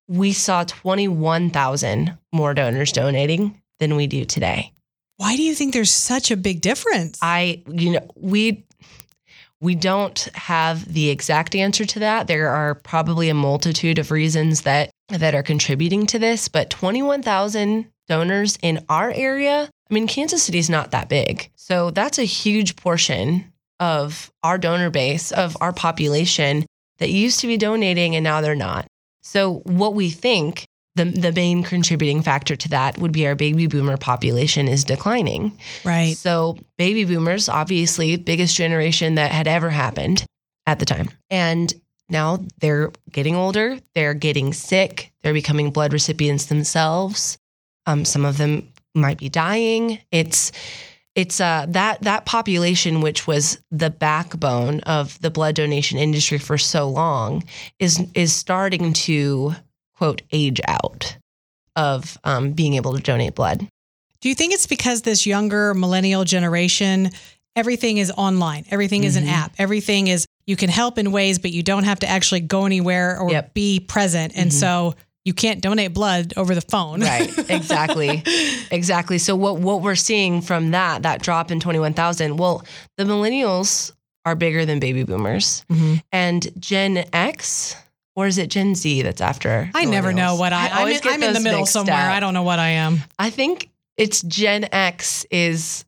we 0.08 0.34
saw 0.34 0.64
21,000 0.64 2.18
more 2.32 2.54
donors 2.54 2.92
donating 2.92 3.62
than 3.80 3.96
we 3.96 4.08
do 4.08 4.26
today. 4.26 4.72
Why 5.18 5.36
do 5.36 5.44
you 5.44 5.54
think 5.54 5.74
there's 5.74 5.92
such 5.92 6.32
a 6.32 6.38
big 6.38 6.62
difference? 6.62 7.20
I, 7.22 7.64
you 7.68 7.92
know, 7.92 8.10
we 8.16 8.66
we 9.62 9.76
don't 9.76 10.18
have 10.36 10.94
the 10.94 11.10
exact 11.10 11.54
answer 11.54 11.84
to 11.86 12.00
that. 12.00 12.28
There 12.28 12.48
are 12.48 12.76
probably 12.76 13.28
a 13.28 13.34
multitude 13.34 14.00
of 14.00 14.10
reasons 14.10 14.62
that 14.62 14.90
that 15.10 15.36
are 15.36 15.44
contributing 15.44 16.06
to 16.08 16.20
this, 16.20 16.48
but 16.48 16.70
21,000 16.70 17.88
donors 18.08 18.58
in 18.62 18.86
our 18.90 19.12
area. 19.12 19.70
I 19.90 19.94
mean, 19.94 20.08
Kansas 20.08 20.44
City 20.44 20.60
is 20.60 20.70
not 20.70 20.92
that 20.92 21.10
big. 21.10 21.52
So 21.56 21.92
that's 21.92 22.20
a 22.20 22.24
huge 22.24 22.76
portion 22.76 23.52
of 23.80 24.32
our 24.44 24.58
donor 24.58 24.90
base, 24.90 25.32
of 25.32 25.56
our 25.62 25.74
population 25.74 26.66
that 26.98 27.10
used 27.10 27.40
to 27.40 27.48
be 27.48 27.58
donating 27.58 28.16
and 28.16 28.24
now 28.24 28.42
they're 28.42 28.56
not. 28.56 28.86
So 29.22 29.62
what 29.66 29.94
we 29.94 30.10
think 30.10 30.66
the, 30.96 31.06
the 31.06 31.32
main 31.32 31.64
contributing 31.64 32.22
factor 32.22 32.56
to 32.56 32.70
that 32.70 32.98
would 32.98 33.12
be 33.12 33.26
our 33.28 33.36
baby 33.36 33.68
boomer 33.68 33.96
population 33.96 34.68
is 34.68 34.84
declining. 34.84 35.58
right. 35.86 36.18
So, 36.18 36.58
baby 36.78 37.06
boomers, 37.06 37.48
obviously, 37.48 38.18
biggest 38.18 38.56
generation 38.56 39.16
that 39.16 39.32
had 39.32 39.48
ever 39.48 39.70
happened 39.70 40.26
at 40.66 40.80
the 40.80 40.86
time. 40.86 41.10
And 41.30 41.74
now 42.10 42.40
they're 42.60 42.92
getting 43.12 43.36
older, 43.36 43.80
they're 43.94 44.14
getting 44.14 44.54
sick, 44.54 45.12
they're 45.22 45.34
becoming 45.34 45.72
blood 45.72 45.94
recipients 45.94 46.46
themselves. 46.46 47.38
Um, 47.86 48.06
some 48.06 48.26
of 48.26 48.38
them 48.38 48.72
might 48.96 49.18
be 49.18 49.30
dying. 49.30 50.00
It's 50.12 50.52
it's 51.16 51.42
uh, 51.42 51.66
that 51.70 52.02
that 52.04 52.26
population, 52.26 53.02
which 53.02 53.28
was 53.28 53.60
the 53.72 53.90
backbone 53.90 54.80
of 54.82 55.20
the 55.22 55.32
blood 55.32 55.56
donation 55.56 55.98
industry 55.98 56.38
for 56.38 56.58
so 56.58 56.88
long, 56.88 57.44
is 57.80 58.06
is 58.14 58.34
starting 58.34 58.94
to 58.94 59.54
quote 59.98 60.22
age 60.32 60.62
out 60.68 61.18
of 61.76 62.18
um, 62.24 62.52
being 62.52 62.76
able 62.76 62.96
to 62.96 63.02
donate 63.02 63.36
blood. 63.36 63.68
Do 64.22 64.30
you 64.30 64.36
think 64.36 64.54
it's 64.54 64.68
because 64.68 65.02
this 65.02 65.26
younger 65.26 65.74
millennial 65.74 66.26
generation, 66.26 67.10
everything 67.56 67.98
is 67.98 68.12
online, 68.12 68.66
everything 68.72 69.04
is 69.04 69.16
an 69.16 69.26
Mhm. 69.26 69.32
app, 69.34 69.54
everything 69.58 70.08
is 70.08 70.26
you 70.48 70.56
can 70.56 70.70
help 70.70 70.98
in 70.98 71.12
ways, 71.12 71.38
but 71.40 71.52
you 71.52 71.62
don't 71.64 71.84
have 71.84 72.00
to 72.00 72.08
actually 72.10 72.40
go 72.42 72.66
anywhere 72.66 73.20
or 73.20 73.32
Yep. 73.32 73.54
be 73.54 73.80
present, 73.80 74.34
and 74.36 74.50
Mhm. 74.50 74.54
so 74.54 74.96
you 75.26 75.34
can't 75.34 75.62
donate 75.62 75.94
blood 75.94 76.34
over 76.38 76.56
the 76.56 76.62
phone. 76.62 77.02
Right, 77.02 77.32
exactly. 77.50 78.24
exactly. 78.72 79.18
So 79.20 79.36
what 79.36 79.60
what 79.60 79.82
we're 79.82 79.96
seeing 79.96 80.42
from 80.42 80.72
that 80.72 81.04
that 81.04 81.22
drop 81.22 81.52
in 81.52 81.60
21,000, 81.60 82.38
well, 82.38 82.64
the 82.98 83.04
millennials 83.04 83.92
are 84.26 84.36
bigger 84.36 84.66
than 84.66 84.80
baby 84.80 85.04
boomers 85.04 85.64
Mhm. 85.72 86.02
and 86.12 86.48
Gen 86.60 87.06
X 87.14 87.76
or 88.16 88.28
is 88.28 88.38
it 88.38 88.50
Gen 88.50 88.76
Z 88.76 89.02
that's 89.04 89.22
after? 89.22 89.70
I 89.76 89.86
never 89.86 90.12
know 90.14 90.36
what 90.36 90.52
I, 90.52 90.68
I 90.68 90.82
am 90.82 90.88
in, 91.22 91.24
in 91.24 91.34
the 91.34 91.40
middle 91.40 91.66
somewhere. 91.66 91.96
up. 92.10 92.16
I 92.16 92.20
don't 92.20 92.34
know 92.34 92.44
what 92.44 92.60
I 92.60 92.70
am. 92.70 93.04
I 93.18 93.30
think 93.30 93.70
it's 93.98 94.22
Gen 94.24 94.68
X 94.72 95.26
is 95.32 95.86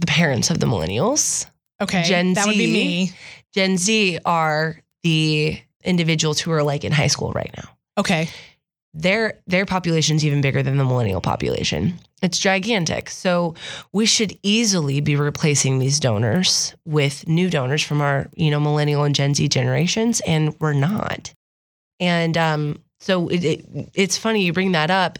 the 0.00 0.06
parents 0.06 0.50
of 0.50 0.60
the 0.60 0.66
millennials. 0.66 1.46
Okay. 1.80 2.02
Gen 2.04 2.34
that 2.34 2.46
would 2.46 2.56
be 2.56 2.66
Z. 2.66 2.72
me. 2.72 3.12
Gen 3.54 3.76
Z 3.76 4.18
are 4.24 4.80
the 5.02 5.60
individuals 5.84 6.40
who 6.40 6.50
are 6.52 6.62
like 6.62 6.84
in 6.84 6.92
high 6.92 7.06
school 7.06 7.32
right 7.32 7.50
now. 7.56 7.68
Okay. 7.98 8.28
their 8.96 9.38
their 9.46 9.66
population's 9.66 10.24
even 10.24 10.40
bigger 10.40 10.62
than 10.62 10.78
the 10.78 10.84
millennial 10.84 11.20
population. 11.20 11.98
It's 12.22 12.38
gigantic. 12.38 13.10
So 13.10 13.54
we 13.92 14.06
should 14.06 14.38
easily 14.42 15.00
be 15.00 15.16
replacing 15.16 15.78
these 15.78 16.00
donors 16.00 16.74
with 16.86 17.28
new 17.28 17.50
donors 17.50 17.82
from 17.82 18.00
our, 18.00 18.28
you 18.34 18.50
know, 18.50 18.58
millennial 18.58 19.04
and 19.04 19.14
Gen 19.14 19.34
Z 19.34 19.48
generations, 19.48 20.20
and 20.26 20.58
we're 20.60 20.72
not. 20.72 21.32
And 22.00 22.36
um, 22.38 22.82
so 23.00 23.28
it, 23.28 23.44
it, 23.44 23.90
it's 23.94 24.16
funny 24.16 24.42
you 24.44 24.52
bring 24.52 24.72
that 24.72 24.90
up. 24.90 25.18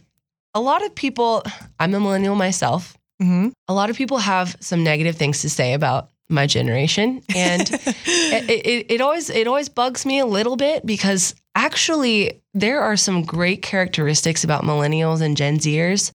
A 0.55 0.61
lot 0.61 0.85
of 0.85 0.95
people, 0.95 1.43
I'm 1.79 1.95
a 1.95 2.01
millennial 2.01 2.35
myself. 2.35 2.97
Hmm 3.21 3.49
A 3.69 3.75
lot 3.75 3.91
of 3.91 3.97
people 3.97 4.19
have 4.19 4.57
some 4.61 4.85
negative 4.85 5.17
things 5.17 5.41
to 5.43 5.51
say 5.51 5.73
about 5.75 6.11
my 6.29 6.47
generation, 6.47 7.23
and 7.35 7.71
it, 7.71 8.51
it, 8.67 8.87
it 8.95 9.01
always 9.01 9.31
it 9.31 9.47
always 9.47 9.69
bugs 9.69 10.05
me 10.05 10.19
a 10.19 10.27
little 10.27 10.57
bit 10.57 10.85
because 10.85 11.35
actually 11.55 12.43
there 12.53 12.81
are 12.81 12.97
some 12.97 13.23
great 13.25 13.63
characteristics 13.63 14.45
about 14.45 14.65
millennials 14.65 15.21
and 15.21 15.37
Gen 15.37 15.59
Zers. 15.59 16.11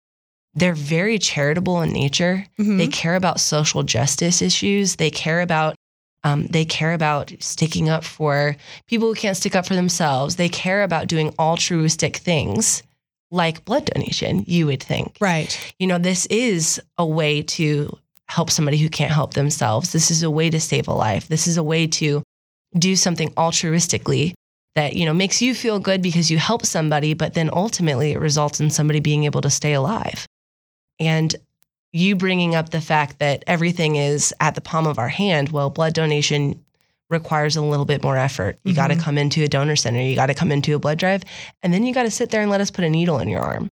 They're 0.55 0.73
very 0.73 1.19
charitable 1.19 1.81
in 1.81 1.91
nature. 1.91 2.45
Mhm. 2.59 2.77
They 2.77 2.87
care 2.87 3.15
about 3.15 3.39
social 3.39 3.83
justice 3.83 4.41
issues. 4.41 4.95
They 4.95 5.11
care 5.11 5.41
about 5.41 5.75
Um, 6.23 6.47
they 6.47 6.65
care 6.65 6.93
about 6.93 7.31
sticking 7.39 7.89
up 7.89 8.03
for 8.03 8.55
people 8.87 9.07
who 9.07 9.13
can't 9.15 9.37
stick 9.37 9.55
up 9.55 9.65
for 9.67 9.75
themselves. 9.75 10.35
They 10.35 10.49
care 10.49 10.81
about 10.83 11.07
doing 11.07 11.33
altruistic 11.37 12.17
things 12.17 12.81
like 13.31 13.65
blood 13.65 13.85
donation, 13.85 14.43
you 14.47 14.65
would 14.67 14.81
think. 14.81 15.17
Right. 15.19 15.73
You 15.79 15.87
know, 15.87 15.97
this 15.97 16.25
is 16.27 16.81
a 16.97 17.05
way 17.05 17.41
to 17.43 17.97
help 18.27 18.49
somebody 18.49 18.77
who 18.77 18.89
can't 18.89 19.11
help 19.11 19.33
themselves. 19.33 19.91
This 19.91 20.11
is 20.11 20.23
a 20.23 20.31
way 20.31 20.49
to 20.49 20.59
save 20.59 20.87
a 20.87 20.93
life. 20.93 21.27
This 21.27 21.47
is 21.47 21.57
a 21.57 21.63
way 21.63 21.87
to 21.87 22.23
do 22.77 22.95
something 22.95 23.29
altruistically 23.31 24.33
that, 24.75 24.95
you 24.95 25.05
know, 25.05 25.13
makes 25.13 25.41
you 25.41 25.55
feel 25.55 25.79
good 25.79 26.01
because 26.01 26.29
you 26.29 26.37
help 26.37 26.65
somebody, 26.65 27.13
but 27.13 27.33
then 27.33 27.49
ultimately 27.51 28.11
it 28.11 28.19
results 28.19 28.59
in 28.59 28.69
somebody 28.69 28.99
being 28.99 29.23
able 29.23 29.41
to 29.41 29.49
stay 29.49 29.73
alive. 29.73 30.25
And 30.99 31.35
you 31.93 32.15
bringing 32.15 32.53
up 32.53 32.69
the 32.69 32.81
fact 32.81 33.19
that 33.19 33.43
everything 33.47 33.95
is 33.95 34.33
at 34.39 34.55
the 34.55 34.61
palm 34.61 34.85
of 34.85 34.99
our 34.99 35.07
hand, 35.07 35.49
well, 35.49 35.69
blood 35.69 35.93
donation 35.93 36.63
requires 37.09 37.55
a 37.55 37.61
little 37.61 37.85
bit 37.85 38.03
more 38.03 38.17
effort. 38.17 38.59
You 38.63 38.73
got 38.73 38.87
to 38.87 38.95
come 38.95 39.17
into 39.17 39.43
a 39.43 39.47
donor 39.47 39.75
center, 39.75 40.01
you 40.01 40.15
got 40.15 40.25
to 40.27 40.33
come 40.33 40.51
into 40.51 40.75
a 40.75 40.79
blood 40.79 40.97
drive, 40.99 41.23
and 41.63 41.73
then 41.73 41.85
you 41.85 41.93
got 41.93 42.03
to 42.03 42.11
sit 42.11 42.29
there 42.31 42.41
and 42.41 42.51
let 42.51 42.61
us 42.61 42.69
put 42.71 42.83
a 42.83 42.89
needle 42.89 43.19
in 43.19 43.29
your 43.29 43.41
arm. 43.41 43.69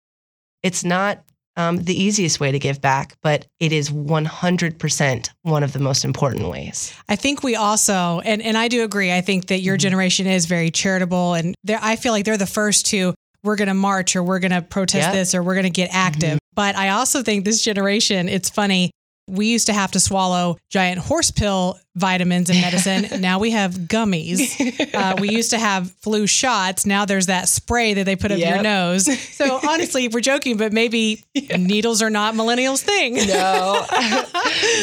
It's 0.61 0.83
not 0.83 1.23
um, 1.55 1.77
the 1.77 1.93
easiest 2.01 2.39
way 2.39 2.51
to 2.51 2.57
give 2.59 2.81
back, 2.81 3.15
but 3.21 3.45
it 3.59 3.71
is 3.71 3.91
100% 3.91 5.29
one 5.43 5.63
of 5.63 5.73
the 5.73 5.79
most 5.79 6.03
important 6.05 6.49
ways. 6.49 6.93
I 7.09 7.15
think 7.15 7.43
we 7.43 7.55
also, 7.55 8.21
and, 8.25 8.41
and 8.41 8.57
I 8.57 8.67
do 8.67 8.83
agree, 8.83 9.11
I 9.11 9.21
think 9.21 9.47
that 9.47 9.59
your 9.59 9.75
Mhm. 9.77 9.81
generation 9.81 10.27
is 10.27 10.45
very 10.45 10.71
charitable. 10.71 11.33
And 11.35 11.55
I 11.69 11.95
feel 11.95 12.11
like 12.11 12.25
they're 12.25 12.37
the 12.37 12.45
first 12.47 12.87
to, 12.87 13.13
we're 13.43 13.55
going 13.55 13.67
to 13.67 13.73
march 13.73 14.15
or 14.15 14.23
we're 14.23 14.39
going 14.39 14.51
to 14.51 14.61
protest 14.61 15.07
Yep. 15.07 15.13
this 15.13 15.35
or 15.35 15.43
we're 15.43 15.53
going 15.55 15.63
to 15.65 15.69
get 15.69 15.89
active. 15.91 16.39
But 16.55 16.75
I 16.75 16.89
also 16.89 17.21
think 17.23 17.45
this 17.45 17.61
generation, 17.61 18.29
it's 18.29 18.49
funny. 18.49 18.91
We 19.27 19.47
used 19.47 19.67
to 19.67 19.73
have 19.73 19.91
to 19.91 19.99
swallow 19.99 20.57
giant 20.69 20.99
horse 20.99 21.31
pill 21.31 21.79
vitamins 21.95 22.49
and 22.49 22.59
medicine. 22.59 23.07
now 23.21 23.39
we 23.39 23.51
have 23.51 23.73
gummies. 23.73 24.93
Uh, 24.93 25.15
we 25.19 25.29
used 25.29 25.51
to 25.51 25.59
have 25.59 25.91
flu 25.91 26.27
shots. 26.27 26.85
Now 26.85 27.05
there's 27.05 27.27
that 27.27 27.47
spray 27.47 27.93
that 27.93 28.05
they 28.05 28.15
put 28.15 28.31
up 28.31 28.39
your 28.39 28.61
nose. 28.61 29.05
So 29.35 29.59
honestly, 29.67 30.07
we're 30.07 30.19
joking, 30.19 30.57
but 30.57 30.73
maybe 30.73 31.23
needles 31.57 32.01
are 32.01 32.09
not 32.09 32.35
millennials' 32.35 32.81
thing. 32.81 33.15
No, 33.27 33.85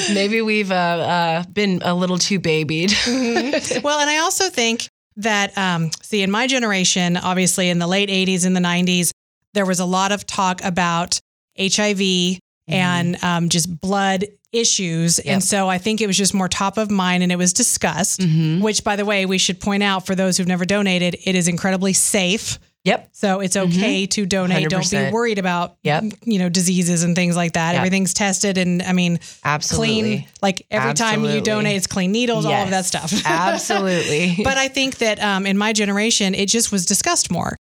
maybe 0.15 0.41
we've 0.41 0.71
uh, 0.71 0.75
uh, 0.75 1.43
been 1.53 1.83
a 1.85 1.95
little 1.95 2.19
too 2.19 2.39
babied. 2.39 2.93
well, 3.07 4.01
and 4.01 4.11
I 4.11 4.19
also 4.19 4.49
think 4.49 4.89
that, 5.17 5.57
um, 5.59 5.91
see, 6.03 6.23
in 6.23 6.31
my 6.31 6.47
generation, 6.47 7.17
obviously 7.17 7.69
in 7.69 7.79
the 7.79 7.87
late 7.87 8.09
80s 8.09 8.47
and 8.47 8.57
the 8.57 8.61
90s, 8.61 9.11
there 9.53 9.67
was 9.67 9.81
a 9.81 9.85
lot 9.85 10.13
of 10.13 10.27
talk 10.27 10.63
about 10.63 11.21
HIV 11.59 12.39
and 12.73 13.23
um, 13.25 13.49
just 13.49 13.81
blood 13.81 14.25
issues. 14.53 15.17
Mm-hmm. 15.17 15.27
Yep. 15.29 15.33
And 15.35 15.45
so 15.45 15.69
I 15.69 15.79
think 15.79 16.01
it 16.01 16.07
was 16.07 16.17
just 16.17 16.35
more 16.35 16.49
top 16.49 16.77
of 16.79 16.91
mind 16.91 17.23
and 17.23 17.31
it 17.31 17.37
was 17.37 17.53
discussed, 17.53 18.21
Mhm. 18.21 18.61
which, 18.61 18.83
by 18.85 18.97
the 18.97 19.05
way, 19.05 19.27
we 19.27 19.39
should 19.39 19.61
point 19.61 19.83
out 19.83 20.07
for 20.07 20.15
those 20.15 20.37
who've 20.37 20.49
never 20.49 20.65
donated, 20.65 21.17
it 21.25 21.35
is 21.35 21.47
incredibly 21.49 21.93
safe. 21.93 22.59
Yep. 22.85 23.11
So 23.13 23.41
it's 23.41 23.57
okay 23.59 24.07
to 24.07 24.25
donate. 24.25 24.71
Don't 24.71 24.91
be 24.91 25.11
worried 25.11 25.39
about, 25.39 25.77
Yep. 25.83 26.05
you 26.25 26.39
know, 26.39 26.49
diseases 26.49 27.03
and 27.03 27.15
things 27.15 27.37
like 27.37 27.53
that. 27.53 27.73
Yep. 27.73 27.77
Everything's 27.79 28.15
tested. 28.15 28.57
And 28.57 28.83
I 28.83 28.93
mean, 28.95 29.21
Absolutely. 29.45 30.01
clean, 30.03 30.25
like 30.41 30.67
every 30.71 30.95
time 30.95 31.23
you 31.25 31.43
donate, 31.43 31.77
it's 31.77 31.87
clean 31.87 32.11
needles, 32.11 32.47
all 32.47 32.53
of 32.55 32.71
that 32.71 32.87
stuff. 32.87 33.13
Absolutely. 33.27 34.37
but 34.43 34.57
I 34.57 34.69
think 34.69 34.97
that 34.99 35.23
um, 35.23 35.47
in 35.47 35.59
my 35.59 35.73
generation, 35.75 36.35
it 36.35 36.47
just 36.49 36.73
was 36.73 36.87
discussed 36.87 37.31
more. 37.31 37.55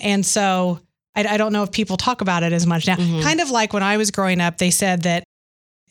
And 0.00 0.24
so 0.24 0.80
I, 1.14 1.26
I 1.26 1.36
don't 1.36 1.52
know 1.52 1.62
if 1.62 1.72
people 1.72 1.96
talk 1.96 2.20
about 2.20 2.42
it 2.42 2.52
as 2.52 2.66
much 2.66 2.86
now. 2.86 2.96
Mhm. 2.96 3.22
Kind 3.22 3.40
of 3.40 3.50
like 3.50 3.72
when 3.72 3.82
I 3.82 3.96
was 3.96 4.10
growing 4.10 4.40
up, 4.40 4.58
they 4.58 4.70
said 4.70 5.02
that 5.02 5.24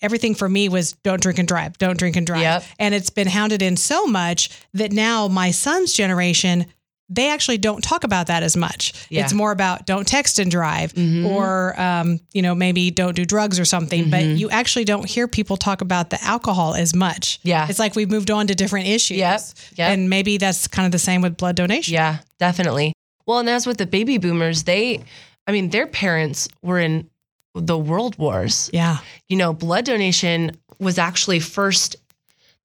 everything 0.01 0.33
for 0.35 0.49
me 0.49 0.67
was 0.69 0.93
don't 1.03 1.21
drink 1.21 1.37
and 1.39 1.47
drive, 1.47 1.77
don't 1.77 1.97
drink 1.97 2.15
and 2.15 2.25
drive. 2.25 2.41
Yep. 2.41 2.63
And 2.79 2.95
it's 2.95 3.09
been 3.11 3.27
hounded 3.27 3.61
in 3.61 3.77
so 3.77 4.07
much 4.07 4.49
that 4.73 4.91
now 4.91 5.27
my 5.27 5.51
son's 5.51 5.93
generation, 5.93 6.65
they 7.07 7.29
actually 7.29 7.57
don't 7.59 7.83
talk 7.83 8.03
about 8.03 8.27
that 8.27 8.41
as 8.41 8.55
much. 8.57 8.93
Yeah. 9.09 9.23
It's 9.25 9.33
more 9.33 9.51
about 9.51 9.85
don't 9.85 10.07
text 10.07 10.39
and 10.39 10.49
drive 10.49 10.93
Mhm. 10.93 11.25
or, 11.29 11.79
um, 11.79 12.19
you 12.33 12.41
know, 12.41 12.55
maybe 12.55 12.89
don't 12.89 13.15
do 13.15 13.25
drugs 13.25 13.59
or 13.59 13.65
something. 13.65 14.09
But 14.09 14.21
Mhm. 14.23 14.39
you 14.39 14.49
actually 14.49 14.85
don't 14.85 15.07
hear 15.07 15.27
people 15.27 15.57
talk 15.57 15.81
about 15.81 16.09
the 16.09 16.23
alcohol 16.23 16.73
as 16.73 16.95
much. 16.95 17.39
Yeah. 17.43 17.67
It's 17.69 17.79
like 17.79 17.95
we've 17.95 18.09
moved 18.09 18.31
on 18.31 18.47
to 18.47 18.55
different 18.55 18.87
issues. 18.87 19.17
Yep. 19.17 19.41
Yep. 19.75 19.91
And 19.91 20.09
maybe 20.09 20.37
that's 20.37 20.67
kind 20.67 20.85
of 20.85 20.93
the 20.93 20.99
same 20.99 21.21
with 21.21 21.35
blood 21.37 21.57
donation. 21.57 21.93
Yeah, 21.93 22.19
definitely. 22.39 22.93
Well, 23.31 23.39
and 23.39 23.49
as 23.49 23.65
with 23.65 23.77
the 23.77 23.85
baby 23.85 24.17
boomers, 24.17 24.63
they, 24.63 25.01
I 25.47 25.53
mean, 25.53 25.69
their 25.69 25.87
parents 25.87 26.49
were 26.61 26.79
in 26.79 27.09
the 27.55 27.77
world 27.77 28.17
wars. 28.17 28.69
Yeah. 28.73 28.97
You 29.29 29.37
know, 29.37 29.53
blood 29.53 29.85
donation 29.85 30.51
was 30.79 30.97
actually 30.97 31.39
first, 31.39 31.95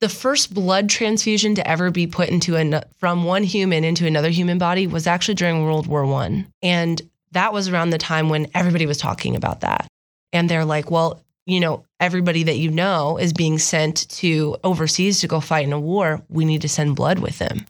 the 0.00 0.08
first 0.08 0.52
blood 0.52 0.90
transfusion 0.90 1.54
to 1.54 1.68
ever 1.68 1.92
be 1.92 2.08
put 2.08 2.30
into 2.30 2.56
an 2.56 2.80
from 2.96 3.22
one 3.22 3.44
human 3.44 3.84
into 3.84 4.08
another 4.08 4.28
human 4.28 4.58
body 4.58 4.88
was 4.88 5.06
actually 5.06 5.34
during 5.34 5.62
World 5.62 5.86
War 5.86 6.04
One, 6.04 6.52
and 6.62 7.00
that 7.30 7.52
was 7.52 7.68
around 7.68 7.90
the 7.90 7.98
time 7.98 8.28
when 8.28 8.48
everybody 8.52 8.86
was 8.86 8.98
talking 8.98 9.36
about 9.36 9.60
that. 9.60 9.86
And 10.32 10.50
they're 10.50 10.64
like, 10.64 10.90
well, 10.90 11.22
you 11.46 11.60
know, 11.60 11.84
everybody 12.00 12.42
that 12.42 12.56
you 12.56 12.72
know 12.72 13.18
is 13.18 13.32
being 13.32 13.60
sent 13.60 14.08
to 14.08 14.56
overseas 14.64 15.20
to 15.20 15.28
go 15.28 15.38
fight 15.38 15.64
in 15.64 15.72
a 15.72 15.78
war. 15.78 16.22
We 16.28 16.44
need 16.44 16.62
to 16.62 16.68
send 16.68 16.96
blood 16.96 17.20
with 17.20 17.38
them 17.38 17.66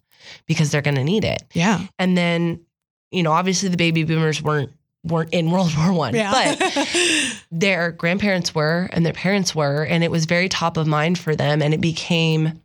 because 0.47 0.71
they're 0.71 0.81
going 0.81 0.95
to 0.95 1.03
need 1.03 1.23
it. 1.23 1.43
Yeah. 1.53 1.81
And 1.99 2.17
then, 2.17 2.59
you 3.11 3.23
know, 3.23 3.31
obviously 3.31 3.69
the 3.69 3.77
baby 3.77 4.03
boomers 4.03 4.41
weren't 4.41 4.71
weren't 5.03 5.33
in 5.33 5.51
World 5.51 5.71
War 5.77 5.93
One, 5.93 6.13
Yeah. 6.15 6.55
but 6.57 7.43
their 7.51 7.91
grandparents 7.91 8.53
were 8.53 8.89
and 8.91 9.05
their 9.05 9.13
parents 9.13 9.55
were, 9.55 9.83
and 9.83 10.03
it 10.03 10.11
was 10.11 10.25
very 10.25 10.49
top 10.49 10.77
of 10.77 10.87
mind 10.87 11.17
for 11.17 11.35
them, 11.35 11.61
and 11.61 11.73
it 11.73 11.81
became 11.81 12.61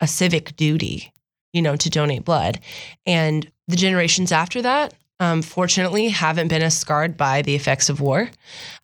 a 0.00 0.06
civic 0.06 0.54
duty, 0.56 1.12
you 1.52 1.62
know, 1.62 1.76
to 1.76 1.88
donate 1.88 2.24
blood. 2.24 2.60
And 3.06 3.50
the 3.68 3.76
generations 3.76 4.30
after 4.32 4.60
that, 4.62 4.92
um, 5.18 5.40
fortunately, 5.40 6.08
haven't 6.10 6.48
been 6.48 6.60
as 6.60 6.76
scarred 6.76 7.16
by 7.16 7.40
the 7.40 7.54
effects 7.54 7.88
of 7.88 8.02
war. 8.02 8.28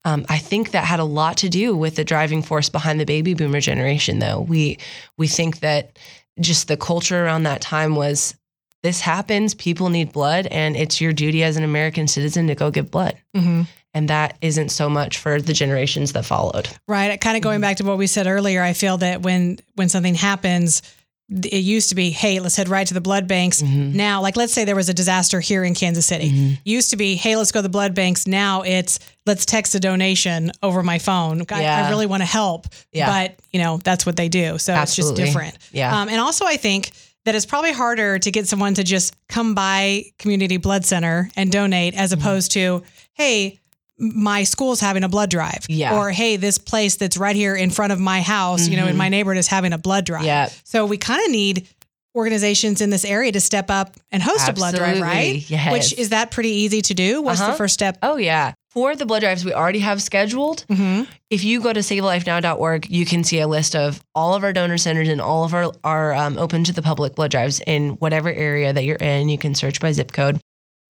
Um, 0.06 0.24
I 0.30 0.38
think 0.38 0.70
that 0.70 0.84
had 0.84 0.98
a 0.98 1.04
lot 1.04 1.36
to 1.38 1.50
do 1.50 1.76
with 1.76 1.96
the 1.96 2.04
driving 2.04 2.40
force 2.42 2.70
behind 2.70 2.98
the 2.98 3.04
baby 3.04 3.34
boomer 3.34 3.60
generation, 3.60 4.18
though. 4.20 4.40
We 4.40 4.78
we 5.18 5.26
think 5.28 5.60
that 5.60 5.98
just 6.40 6.68
the 6.68 6.78
culture 6.78 7.22
around 7.22 7.42
that 7.42 7.60
time 7.60 7.94
was 7.94 8.34
this 8.82 9.00
happens, 9.00 9.54
people 9.54 9.88
need 9.88 10.12
blood, 10.12 10.46
and 10.48 10.76
it's 10.76 11.00
your 11.00 11.12
duty 11.12 11.42
as 11.44 11.56
an 11.56 11.64
American 11.64 12.08
citizen 12.08 12.46
to 12.48 12.54
go 12.54 12.70
give 12.70 12.90
blood. 12.90 13.14
Mhm. 13.36 13.66
And 13.94 14.08
that 14.08 14.36
isn't 14.40 14.70
so 14.70 14.88
much 14.88 15.18
for 15.18 15.40
the 15.40 15.52
generations 15.52 16.12
that 16.14 16.24
followed. 16.24 16.68
Right. 16.88 17.20
Kind 17.20 17.36
of 17.36 17.42
going 17.42 17.56
Mm-hmm. 17.56 17.60
back 17.62 17.76
to 17.76 17.84
what 17.84 17.98
we 17.98 18.06
said 18.06 18.26
earlier, 18.26 18.62
I 18.62 18.72
feel 18.72 18.96
that 18.98 19.22
when 19.22 19.58
when 19.76 19.88
something 19.88 20.14
happens, 20.14 20.82
it 21.30 21.58
used 21.62 21.88
to 21.90 21.94
be, 21.94 22.10
hey, 22.10 22.40
let's 22.40 22.56
head 22.56 22.68
right 22.68 22.86
to 22.86 22.94
the 22.94 23.00
blood 23.00 23.26
banks. 23.28 23.62
Mhm. 23.62 23.94
Now, 23.94 24.20
like 24.20 24.36
let's 24.36 24.52
say 24.52 24.64
there 24.64 24.74
was 24.76 24.88
a 24.88 24.94
disaster 24.94 25.40
here 25.40 25.62
in 25.64 25.74
Kansas 25.74 26.04
City. 26.06 26.30
Mhm. 26.30 26.58
Used 26.64 26.90
to 26.90 26.96
be, 26.96 27.14
hey, 27.14 27.36
let's 27.36 27.52
go 27.52 27.58
to 27.60 27.62
the 27.62 27.68
blood 27.68 27.94
banks. 27.94 28.26
Now 28.26 28.62
it's 28.62 28.98
let's 29.26 29.44
text 29.46 29.74
a 29.74 29.80
donation 29.80 30.50
over 30.62 30.82
my 30.82 30.98
phone. 30.98 31.44
I, 31.50 31.64
I 31.64 31.88
really 31.90 32.06
want 32.06 32.22
to 32.22 32.26
help, 32.26 32.66
Yeah. 32.92 33.06
but 33.08 33.36
you 33.52 33.60
know 33.60 33.78
that's 33.84 34.04
what 34.04 34.16
they 34.16 34.28
do. 34.28 34.58
So 34.58 34.74
it's 34.74 34.96
just 34.96 35.14
different. 35.14 35.56
Yeah. 35.70 36.00
Um, 36.00 36.08
and 36.08 36.18
also, 36.18 36.44
I 36.46 36.56
think 36.56 36.90
that 37.24 37.34
it's 37.34 37.46
probably 37.46 37.72
harder 37.72 38.18
to 38.18 38.30
get 38.30 38.48
someone 38.48 38.74
to 38.74 38.82
just 38.84 39.14
come 39.28 39.54
by 39.54 40.04
community 40.18 40.56
blood 40.56 40.84
center 40.84 41.30
and 41.36 41.50
donate 41.52 41.94
as 41.94 42.10
Mm-hmm. 42.12 42.20
opposed 42.22 42.52
to, 42.52 42.82
hey, 43.14 43.58
my 43.98 44.42
school's 44.42 44.80
having 44.80 45.04
a 45.04 45.08
blood 45.08 45.30
drive. 45.30 45.64
Yeah. 45.68 45.96
Or 45.96 46.10
hey, 46.10 46.36
this 46.36 46.58
place 46.58 46.96
that's 46.96 47.16
right 47.16 47.36
here 47.36 47.54
in 47.54 47.70
front 47.70 47.92
of 47.92 48.00
my 48.00 48.20
house, 48.20 48.66
you 48.66 48.76
know, 48.76 48.86
in 48.88 48.94
Mhm. 48.94 48.98
my 48.98 49.08
neighborhood 49.08 49.38
is 49.38 49.46
having 49.46 49.72
a 49.72 49.78
blood 49.78 50.04
drive. 50.04 50.24
Yeah. 50.24 50.48
So 50.64 50.84
we 50.86 50.96
kind 50.98 51.24
of 51.24 51.30
need 51.30 51.68
organizations 52.16 52.80
in 52.80 52.90
this 52.90 53.04
area 53.04 53.32
to 53.32 53.40
step 53.40 53.70
up 53.70 53.96
and 54.10 54.22
host 54.22 54.48
a 54.48 54.52
blood 54.52 54.74
drive, 54.74 55.00
right? 55.00 55.48
Yes. 55.48 55.72
Which 55.72 55.98
is 55.98 56.10
that 56.10 56.30
pretty 56.30 56.50
easy 56.50 56.82
to 56.82 56.94
do? 56.94 57.22
What's 57.22 57.38
the 57.40 57.46
Uh-huh. 57.46 57.54
first 57.56 57.74
step? 57.74 57.98
Oh, 58.02 58.16
yeah. 58.16 58.52
For 58.72 58.96
the 58.96 59.04
blood 59.04 59.20
drives 59.20 59.44
we 59.44 59.52
already 59.52 59.80
have 59.80 60.00
scheduled, 60.00 60.64
hmm 60.68 61.02
if 61.28 61.44
you 61.44 61.62
go 61.62 61.72
to 61.72 61.80
savelifenow.org, 61.80 62.90
you 62.90 63.06
can 63.06 63.24
see 63.24 63.40
a 63.40 63.48
list 63.48 63.74
of 63.74 64.04
all 64.14 64.34
of 64.34 64.44
our 64.44 64.52
donor 64.52 64.76
centers 64.76 65.08
and 65.08 65.18
all 65.18 65.44
of 65.44 65.54
our, 65.54 65.72
our 65.82 66.12
um, 66.14 66.36
open 66.36 66.62
to 66.64 66.72
the 66.74 66.82
public 66.82 67.14
blood 67.14 67.30
drives 67.30 67.60
in 67.66 67.92
whatever 67.92 68.30
area 68.30 68.70
that 68.70 68.84
you're 68.84 68.96
in. 68.96 69.30
You 69.30 69.38
can 69.38 69.54
search 69.54 69.80
by 69.80 69.92
zip 69.92 70.12
code. 70.12 70.40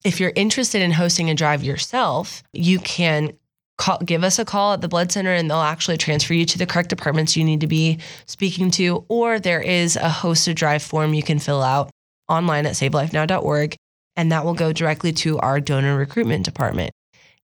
If 0.04 0.18
you're 0.18 0.32
interested 0.34 0.82
in 0.82 0.90
hosting 0.90 1.30
a 1.30 1.34
drive 1.34 1.62
yourself, 1.62 2.42
you 2.52 2.80
can 2.80 3.32
call, 3.78 3.98
give 3.98 4.24
us 4.24 4.40
a 4.40 4.44
call 4.44 4.72
at 4.72 4.80
the 4.80 4.88
blood 4.88 5.12
center 5.12 5.32
and 5.32 5.48
they'll 5.48 5.58
actually 5.58 5.96
transfer 5.96 6.34
you 6.34 6.44
to 6.46 6.58
the 6.58 6.66
correct 6.66 6.88
departments 6.88 7.36
you 7.36 7.44
need 7.44 7.60
to 7.60 7.68
be 7.68 7.98
speaking 8.26 8.72
to. 8.72 9.04
Or 9.08 9.38
there 9.38 9.60
is 9.60 9.94
a 9.94 10.08
hosted 10.08 10.56
drive 10.56 10.82
form 10.82 11.14
you 11.14 11.22
can 11.22 11.38
fill 11.38 11.62
out 11.62 11.90
online 12.28 12.66
at 12.66 12.74
savelifenow.org, 12.74 13.76
and 14.16 14.32
that 14.32 14.44
will 14.44 14.54
go 14.54 14.72
directly 14.72 15.12
to 15.12 15.38
our 15.38 15.60
donor 15.60 15.96
recruitment 15.96 16.44
department. 16.44 16.90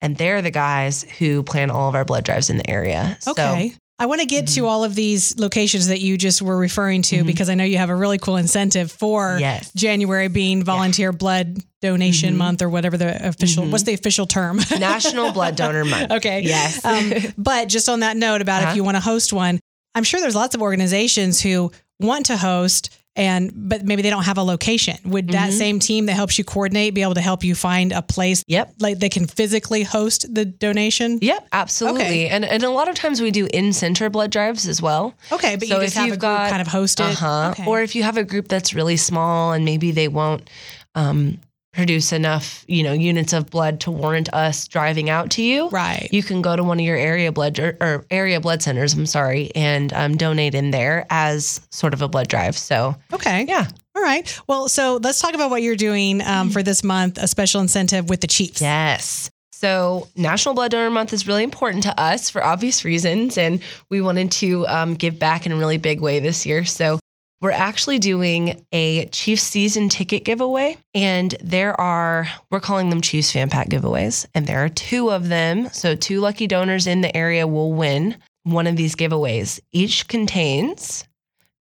And 0.01 0.17
they're 0.17 0.41
the 0.41 0.51
guys 0.51 1.03
who 1.19 1.43
plan 1.43 1.69
all 1.69 1.87
of 1.89 1.95
our 1.95 2.05
blood 2.05 2.23
drives 2.23 2.49
in 2.49 2.57
the 2.57 2.69
area. 2.69 3.17
So- 3.21 3.31
Okay. 3.31 3.73
I 3.99 4.07
want 4.07 4.19
to 4.19 4.25
get 4.25 4.47
to 4.47 4.65
all 4.65 4.83
of 4.83 4.95
these 4.95 5.37
locations 5.37 5.85
that 5.89 6.01
you 6.01 6.17
just 6.17 6.41
were 6.41 6.57
referring 6.57 7.03
to 7.03 7.17
Mhm. 7.21 7.27
because 7.27 7.49
I 7.49 7.53
know 7.53 7.63
you 7.63 7.77
have 7.77 7.91
a 7.91 7.95
really 7.95 8.17
cool 8.17 8.35
incentive 8.37 8.91
for 8.91 9.37
Yes. 9.39 9.69
January 9.75 10.27
being 10.27 10.63
volunteer 10.63 11.11
blood 11.11 11.59
donation 11.83 12.33
Mhm. 12.33 12.37
month 12.37 12.61
or 12.63 12.69
whatever 12.69 12.97
the 12.97 13.27
official 13.27 13.63
Mhm. 13.65 13.69
what's 13.69 13.83
the 13.83 13.93
official 13.93 14.25
term? 14.25 14.59
National 14.79 15.31
Blood 15.31 15.55
Donor 15.55 15.85
Month. 15.85 16.09
okay. 16.17 16.41
Yes. 16.41 16.83
Um, 16.83 17.13
but 17.37 17.69
just 17.69 17.87
on 17.89 17.99
that 17.99 18.17
note 18.17 18.41
about 18.41 18.63
if 18.63 18.67
Uh-huh. 18.69 18.75
you 18.77 18.83
want 18.83 18.95
to 18.97 19.01
host 19.01 19.33
one, 19.33 19.59
I'm 19.93 20.03
sure 20.03 20.19
there's 20.19 20.33
lots 20.35 20.55
of 20.55 20.63
organizations 20.63 21.39
who 21.41 21.71
want 21.99 22.25
to 22.25 22.37
host 22.37 22.89
and 23.15 23.51
but 23.53 23.83
maybe 23.83 24.01
they 24.01 24.09
don't 24.09 24.23
have 24.23 24.37
a 24.37 24.43
location. 24.43 24.97
Would 25.05 25.29
that 25.29 25.49
Mhm. 25.49 25.57
same 25.57 25.79
team 25.79 26.05
that 26.05 26.13
helps 26.13 26.37
you 26.37 26.43
coordinate 26.45 26.93
be 26.93 27.01
able 27.01 27.15
to 27.15 27.21
help 27.21 27.43
you 27.43 27.55
find 27.55 27.91
a 27.91 28.01
place 28.01 28.43
Yep. 28.47 28.75
like 28.79 28.99
they 28.99 29.09
can 29.09 29.27
physically 29.27 29.83
host 29.83 30.33
the 30.33 30.45
donation? 30.45 31.19
Yep, 31.21 31.47
absolutely. 31.51 32.01
Okay. 32.01 32.27
And 32.29 32.45
and 32.45 32.63
a 32.63 32.69
lot 32.69 32.87
of 32.87 32.95
times 32.95 33.21
we 33.21 33.31
do 33.31 33.47
in 33.53 33.73
center 33.73 34.09
blood 34.09 34.31
drives 34.31 34.67
as 34.67 34.81
well. 34.81 35.13
Okay, 35.31 35.57
but 35.57 35.67
So 35.67 35.75
you 35.75 35.81
just 35.81 35.93
if 35.95 35.99
have 35.99 36.05
you've 36.07 36.13
a 36.15 36.17
group 36.17 36.21
got- 36.37 36.49
kind 36.49 36.61
of 36.61 36.67
hosted. 36.69 37.11
Uh-huh. 37.11 37.49
Okay. 37.51 37.65
Or 37.65 37.81
if 37.81 37.95
you 37.95 38.03
have 38.03 38.15
a 38.17 38.23
group 38.23 38.47
that's 38.47 38.73
really 38.73 38.97
small 38.97 39.51
and 39.53 39.65
maybe 39.65 39.91
they 39.91 40.07
won't 40.07 40.49
um, 40.95 41.37
produce 41.73 42.11
enough, 42.11 42.65
you 42.67 42.83
know, 42.83 42.93
units 42.93 43.33
of 43.33 43.49
blood 43.49 43.79
to 43.81 43.91
warrant 43.91 44.33
us 44.33 44.67
driving 44.67 45.09
out 45.09 45.31
to 45.31 45.41
you. 45.41 45.69
right. 45.69 46.09
You 46.11 46.21
can 46.21 46.41
go 46.41 46.55
to 46.55 46.63
one 46.63 46.79
of 46.79 46.85
your 46.85 46.97
area 46.97 47.31
blood 47.31 47.57
or, 47.59 47.77
or 47.79 48.05
area 48.11 48.41
blood 48.41 48.61
centers. 48.61 48.93
I'm 48.93 49.05
sorry, 49.05 49.51
and 49.55 49.93
um, 49.93 50.17
donate 50.17 50.55
in 50.55 50.71
there 50.71 51.05
as 51.09 51.61
sort 51.71 51.93
of 51.93 52.01
a 52.01 52.07
blood 52.07 52.27
drive. 52.27 52.57
So 52.57 52.95
okay. 53.13 53.45
yeah, 53.47 53.67
All 53.95 54.01
right. 54.01 54.39
Well, 54.47 54.67
so 54.67 54.99
let's 55.01 55.19
talk 55.19 55.33
about 55.33 55.49
what 55.49 55.61
you're 55.61 55.75
doing 55.75 56.21
um, 56.21 56.49
for 56.49 56.61
this 56.63 56.83
month, 56.83 57.17
a 57.17 57.27
special 57.27 57.61
incentive 57.61 58.09
with 58.09 58.21
the 58.21 58.27
Chiefs. 58.27 58.61
Yes. 58.61 59.29
So, 59.61 60.07
National 60.15 60.55
Blood 60.55 60.71
Donor 60.71 60.89
Month 60.89 61.13
is 61.13 61.27
really 61.27 61.43
important 61.43 61.83
to 61.83 62.01
us 62.01 62.31
for 62.31 62.43
obvious 62.43 62.83
reasons, 62.83 63.37
and 63.37 63.61
we 63.91 64.01
wanted 64.01 64.31
to 64.31 64.65
um, 64.67 64.95
give 64.95 65.19
back 65.19 65.45
in 65.45 65.51
a 65.51 65.55
really 65.55 65.77
big 65.77 66.01
way 66.01 66.19
this 66.19 66.47
year. 66.47 66.65
So, 66.65 66.99
we're 67.41 67.51
actually 67.51 67.99
doing 67.99 68.63
a 68.71 69.07
Chiefs 69.07 69.43
season 69.43 69.89
ticket 69.89 70.23
giveaway, 70.23 70.77
and 70.93 71.35
there 71.41 71.79
are, 71.79 72.27
we're 72.49 72.59
calling 72.59 72.89
them 72.89 73.01
Chiefs 73.01 73.31
fan 73.31 73.49
pack 73.49 73.69
giveaways, 73.69 74.25
and 74.33 74.47
there 74.47 74.63
are 74.63 74.69
two 74.69 75.11
of 75.11 75.27
them. 75.27 75.67
So, 75.69 75.95
two 75.95 76.19
lucky 76.19 76.47
donors 76.47 76.87
in 76.87 77.01
the 77.01 77.15
area 77.15 77.47
will 77.47 77.73
win 77.73 78.15
one 78.43 78.67
of 78.67 78.75
these 78.75 78.95
giveaways. 78.95 79.59
Each 79.71 80.07
contains 80.07 81.03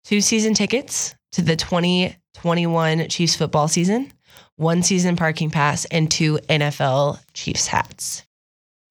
two 0.04 0.22
season 0.22 0.54
tickets 0.54 1.16
to 1.32 1.42
the 1.42 1.56
2021 1.56 3.08
Chiefs 3.08 3.36
football 3.36 3.68
season 3.68 4.12
one 4.60 4.84
season 4.84 5.16
parking 5.16 5.50
pass, 5.50 5.86
and 5.86 6.12
two 6.12 6.38
NFL 6.50 7.20
Chiefs 7.34 7.68
hats. 7.68 8.26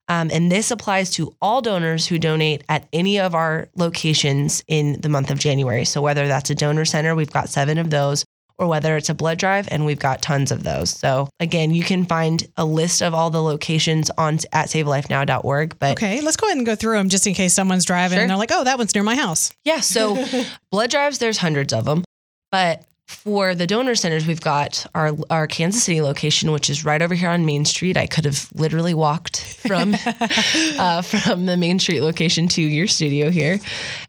Um, 0.08 0.30
and 0.32 0.50
this 0.50 0.70
applies 0.70 1.10
to 1.10 1.34
all 1.42 1.60
donors 1.62 2.06
who 2.06 2.18
donate 2.18 2.64
at 2.68 2.88
any 2.92 3.18
of 3.20 3.34
our 3.34 3.68
locations 3.76 4.62
in 4.66 5.00
the 5.00 5.08
month 5.08 5.30
of 5.30 5.38
January. 5.38 5.84
So, 5.84 6.00
whether 6.00 6.26
that's 6.26 6.50
a 6.50 6.54
donor 6.54 6.84
center, 6.84 7.14
we've 7.14 7.30
got 7.32 7.48
seven 7.50 7.76
of 7.78 7.90
those, 7.90 8.24
or 8.56 8.66
whether 8.68 8.96
it's 8.96 9.08
a 9.10 9.14
blood 9.14 9.38
drive, 9.38 9.68
and 9.70 9.84
we've 9.86 9.98
got 9.98 10.22
tons 10.22 10.50
of 10.50 10.64
those. 10.64 10.90
So, 10.90 11.28
again, 11.40 11.72
you 11.72 11.84
can 11.84 12.06
find 12.06 12.46
a 12.56 12.64
list 12.64 13.02
of 13.02 13.12
all 13.14 13.30
the 13.30 13.42
locations 13.42 14.10
on 14.16 14.38
at 14.52 14.68
savelifenow.org. 14.68 15.78
But 15.78 15.92
Okay, 15.92 16.20
let's 16.22 16.36
go 16.36 16.46
ahead 16.46 16.56
and 16.56 16.66
go 16.66 16.74
through 16.74 16.96
them 16.96 17.08
just 17.08 17.26
in 17.26 17.34
case 17.34 17.54
someone's 17.54 17.84
driving 17.84 18.16
Sure. 18.16 18.22
and 18.22 18.30
they're 18.30 18.36
like, 18.38 18.50
oh, 18.52 18.64
that 18.64 18.78
one's 18.78 18.94
near 18.94 19.04
my 19.04 19.14
house. 19.16 19.52
Yeah. 19.64 19.80
So 19.80 20.24
blood 20.70 20.90
drives, 20.90 21.18
there's 21.18 21.38
hundreds 21.38 21.72
of 21.72 21.84
them. 21.84 22.02
But 22.50 22.82
for 23.08 23.54
the 23.54 23.66
donor 23.66 23.94
centers, 23.94 24.26
we've 24.26 24.40
got 24.40 24.84
our 24.94 25.12
our 25.30 25.46
Kansas 25.46 25.82
City 25.82 26.02
location, 26.02 26.52
which 26.52 26.68
is 26.68 26.84
right 26.84 27.00
over 27.00 27.14
here 27.14 27.30
on 27.30 27.46
Main 27.46 27.64
Street. 27.64 27.96
I 27.96 28.06
could 28.06 28.26
have 28.26 28.48
literally 28.54 28.92
walked 28.92 29.42
from 29.42 29.96
uh, 30.78 31.00
from 31.00 31.46
the 31.46 31.56
Main 31.56 31.78
Street 31.78 32.02
location 32.02 32.48
to 32.48 32.62
your 32.62 32.86
studio 32.86 33.30
here. 33.30 33.60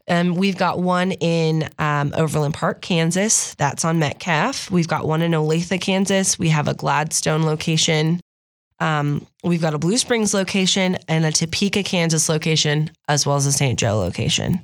And 0.06 0.38
we've 0.38 0.58
got 0.58 0.80
one 0.80 1.14
in 1.14 1.70
um, 1.80 2.12
Overland 2.14 2.56
Park, 2.56 2.82
Kansas. 2.82 3.56
That's 3.56 3.86
on 3.86 4.00
Metcalf. 4.00 4.70
We've 4.70 4.88
got 4.88 5.08
one 5.08 5.22
in 5.22 5.32
Olathe, 5.32 5.80
Kansas. 5.80 6.38
We 6.38 6.50
have 6.50 6.68
a 6.68 6.74
Gladstone 6.74 7.44
location. 7.44 8.20
Um, 8.82 9.26
we've 9.46 9.62
got 9.62 9.74
a 9.74 9.78
Blue 9.78 9.98
Springs 9.98 10.34
location 10.34 10.98
and 11.08 11.24
a 11.24 11.32
Topeka, 11.32 11.84
Kansas 11.84 12.28
location, 12.28 12.92
as 13.08 13.26
well 13.26 13.38
as 13.38 13.46
a 13.46 13.52
St. 13.54 13.80
Joe 13.80 13.98
location. 13.98 14.62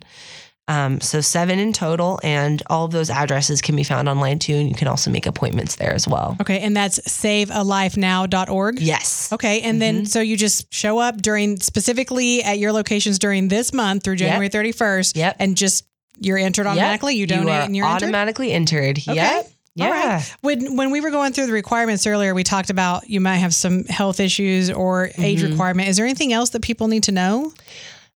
Um, 0.67 0.99
so 0.99 1.21
seven 1.21 1.59
in 1.59 1.73
total, 1.73 2.19
and 2.23 2.63
all 2.71 2.85
of 2.85 2.91
those 2.91 3.11
addresses 3.11 3.61
can 3.61 3.75
be 3.75 3.83
found 3.83 4.09
online 4.09 4.39
too. 4.39 4.55
And 4.55 4.67
you 4.67 4.73
can 4.75 4.87
also 4.87 5.11
make 5.11 5.27
appointments 5.27 5.75
there 5.75 5.93
as 5.93 6.07
well. 6.07 6.35
Okay, 6.41 6.59
and 6.59 6.75
that's 6.75 6.99
savealifenow.org. 7.01 8.79
Yes. 8.79 9.31
Okay, 9.31 9.61
and 9.61 9.81
then 9.81 9.95
Mm-hmm. 9.95 10.05
so 10.05 10.19
you 10.21 10.35
just 10.37 10.73
show 10.73 10.97
up 10.99 11.21
during 11.21 11.59
specifically 11.59 12.41
at 12.43 12.57
your 12.59 12.71
locations 12.71 13.19
during 13.19 13.47
this 13.47 13.73
month 13.73 14.03
through 14.03 14.15
January 14.17 14.49
31st. 14.49 15.15
Yep. 15.15 15.35
And 15.39 15.55
just 15.55 15.85
you're 16.19 16.37
entered 16.37 16.65
automatically. 16.65 17.15
You 17.15 17.27
donate 17.27 17.47
are 17.49 17.61
and 17.61 17.75
you're 17.75 17.85
entered. 17.85 18.05
automatically 18.05 18.51
entered. 18.51 18.97
Okay. 18.99 19.13
Yep. 19.15 19.51
Yeah. 19.75 19.85
All 19.85 19.91
right. 19.91 20.35
When 20.41 20.77
when 20.77 20.89
we 20.91 21.01
were 21.01 21.11
going 21.11 21.33
through 21.33 21.47
the 21.47 21.51
requirements 21.53 22.07
earlier, 22.07 22.33
we 22.33 22.43
talked 22.43 22.69
about 22.69 23.09
you 23.09 23.19
might 23.19 23.37
have 23.37 23.53
some 23.53 23.83
health 23.85 24.19
issues 24.21 24.71
or 24.71 25.11
age 25.17 25.41
Mm-hmm. 25.41 25.51
requirement. 25.51 25.89
Is 25.89 25.97
there 25.97 26.05
anything 26.05 26.31
else 26.33 26.51
that 26.51 26.61
people 26.61 26.87
need 26.87 27.03
to 27.03 27.11
know? 27.11 27.51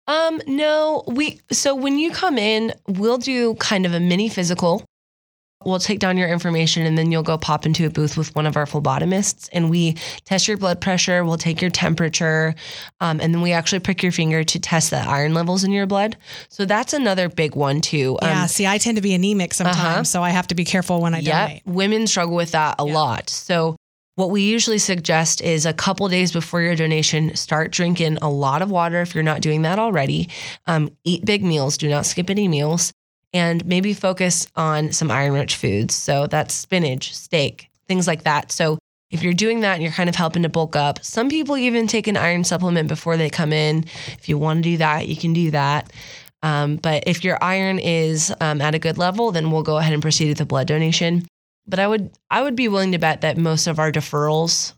Um, 0.08 0.42
no, 0.48 1.04
we 1.08 1.42
so 1.52 1.76
when 1.76 1.98
you 2.00 2.12
come 2.12 2.38
in, 2.38 2.74
we'll 2.88 3.18
do 3.18 3.56
kind 3.56 3.86
of 3.86 3.94
a 3.94 4.00
mini 4.00 4.30
physical. 4.30 4.84
We'll 5.66 5.80
take 5.80 6.00
down 6.00 6.18
your 6.18 6.30
information 6.30 6.86
and 6.86 6.98
then 6.98 7.12
you'll 7.12 7.24
go 7.24 7.38
pop 7.38 7.66
into 7.66 7.86
a 7.88 7.90
booth 7.90 8.16
with 8.16 8.34
one 8.36 8.46
of 8.46 8.56
our 8.56 8.66
phlebotomists 8.66 9.50
and 9.52 9.72
we 9.72 9.94
test 10.24 10.48
your 10.48 10.56
blood 10.56 10.80
pressure. 10.80 11.26
We'll 11.26 11.38
take 11.38 11.62
your 11.62 11.72
temperature. 11.72 12.54
Um, 13.02 13.20
and 13.20 13.34
then 13.34 13.42
we 13.42 13.52
actually 13.54 13.80
prick 13.80 14.04
your 14.04 14.12
finger 14.12 14.44
to 14.44 14.60
test 14.60 14.92
the 14.92 14.98
iron 15.00 15.34
levels 15.34 15.64
in 15.64 15.72
your 15.72 15.88
blood. 15.88 16.16
So 16.50 16.64
that's 16.66 16.94
another 16.94 17.28
big 17.28 17.56
one 17.56 17.82
too. 17.82 18.18
Um, 18.22 18.30
yeah. 18.30 18.46
See, 18.46 18.68
I 18.68 18.78
tend 18.78 18.98
to 18.98 19.02
be 19.02 19.16
anemic 19.16 19.54
sometimes, 19.56 19.78
Uh-huh. 19.80 20.04
so 20.04 20.24
I 20.24 20.30
have 20.30 20.48
to 20.48 20.56
be 20.56 20.64
careful 20.64 21.02
when 21.02 21.16
I 21.16 21.20
Yep. 21.20 21.48
donate. 21.50 21.62
Women 21.66 22.06
struggle 22.06 22.36
with 22.36 22.52
that 22.52 22.76
a 22.80 22.86
Yeah. 22.86 22.94
lot. 22.94 23.30
So 23.30 23.76
what 24.18 24.32
we 24.32 24.42
usually 24.42 24.80
suggest 24.80 25.42
is 25.42 25.68
a 25.68 25.74
couple 25.74 26.10
days 26.10 26.32
before 26.32 26.60
your 26.60 26.76
donation, 26.76 27.36
start 27.36 27.72
drinking 27.72 28.18
a 28.20 28.28
lot 28.28 28.64
of 28.64 28.72
water 28.72 29.00
if 29.02 29.14
you're 29.14 29.24
not 29.24 29.42
doing 29.42 29.62
that 29.62 29.78
already. 29.78 30.28
Um, 30.66 30.90
eat 31.04 31.24
big 31.24 31.44
meals. 31.44 31.78
Do 31.78 31.88
not 31.88 32.08
skip 32.08 32.32
any 32.32 32.48
meals. 32.48 32.92
And 33.32 33.64
maybe 33.68 33.94
focus 33.94 34.48
on 34.56 34.92
some 34.92 35.12
iron 35.12 35.34
rich 35.34 35.56
foods. 35.56 35.94
So 35.94 36.26
that's 36.26 36.56
spinach, 36.56 37.16
steak, 37.16 37.70
things 37.88 38.08
like 38.08 38.24
that. 38.24 38.52
So 38.52 38.80
if 39.12 39.22
you're 39.22 39.34
doing 39.34 39.60
that 39.60 39.76
and 39.76 39.84
you're 39.84 39.92
kind 39.92 40.10
of 40.10 40.16
helping 40.16 40.42
to 40.42 40.50
bulk 40.50 40.76
up, 40.76 41.06
some 41.06 41.30
people 41.30 41.56
even 41.56 41.86
take 41.86 42.08
an 42.08 42.18
iron 42.18 42.44
supplement 42.44 42.88
before 42.88 43.18
they 43.18 43.30
come 43.30 43.54
in. 43.54 43.86
If 44.18 44.28
you 44.28 44.40
want 44.40 44.64
to 44.64 44.70
do 44.72 44.78
that, 44.78 45.08
you 45.08 45.16
can 45.16 45.34
do 45.34 45.52
that. 45.52 45.94
Um, 46.42 46.78
but 46.78 47.04
if 47.06 47.24
your 47.24 47.38
iron 47.44 47.78
is 47.78 48.34
um, 48.42 48.62
at 48.62 48.74
a 48.74 48.80
good 48.80 48.98
level, 48.98 49.32
then 49.32 49.52
we'll 49.52 49.62
go 49.62 49.78
ahead 49.78 49.94
and 49.94 50.02
proceed 50.02 50.30
with 50.30 50.40
the 50.40 50.46
blood 50.46 50.66
donation. 50.66 51.28
But 51.68 51.80
I 51.80 51.88
would 51.88 52.12
I 52.30 52.42
would 52.42 52.56
be 52.56 52.68
willing 52.68 52.92
to 52.94 52.98
bet 52.98 53.22
that 53.22 53.38
most 53.38 53.68
of 53.68 53.80
our 53.80 53.92
deferrals, 53.92 54.74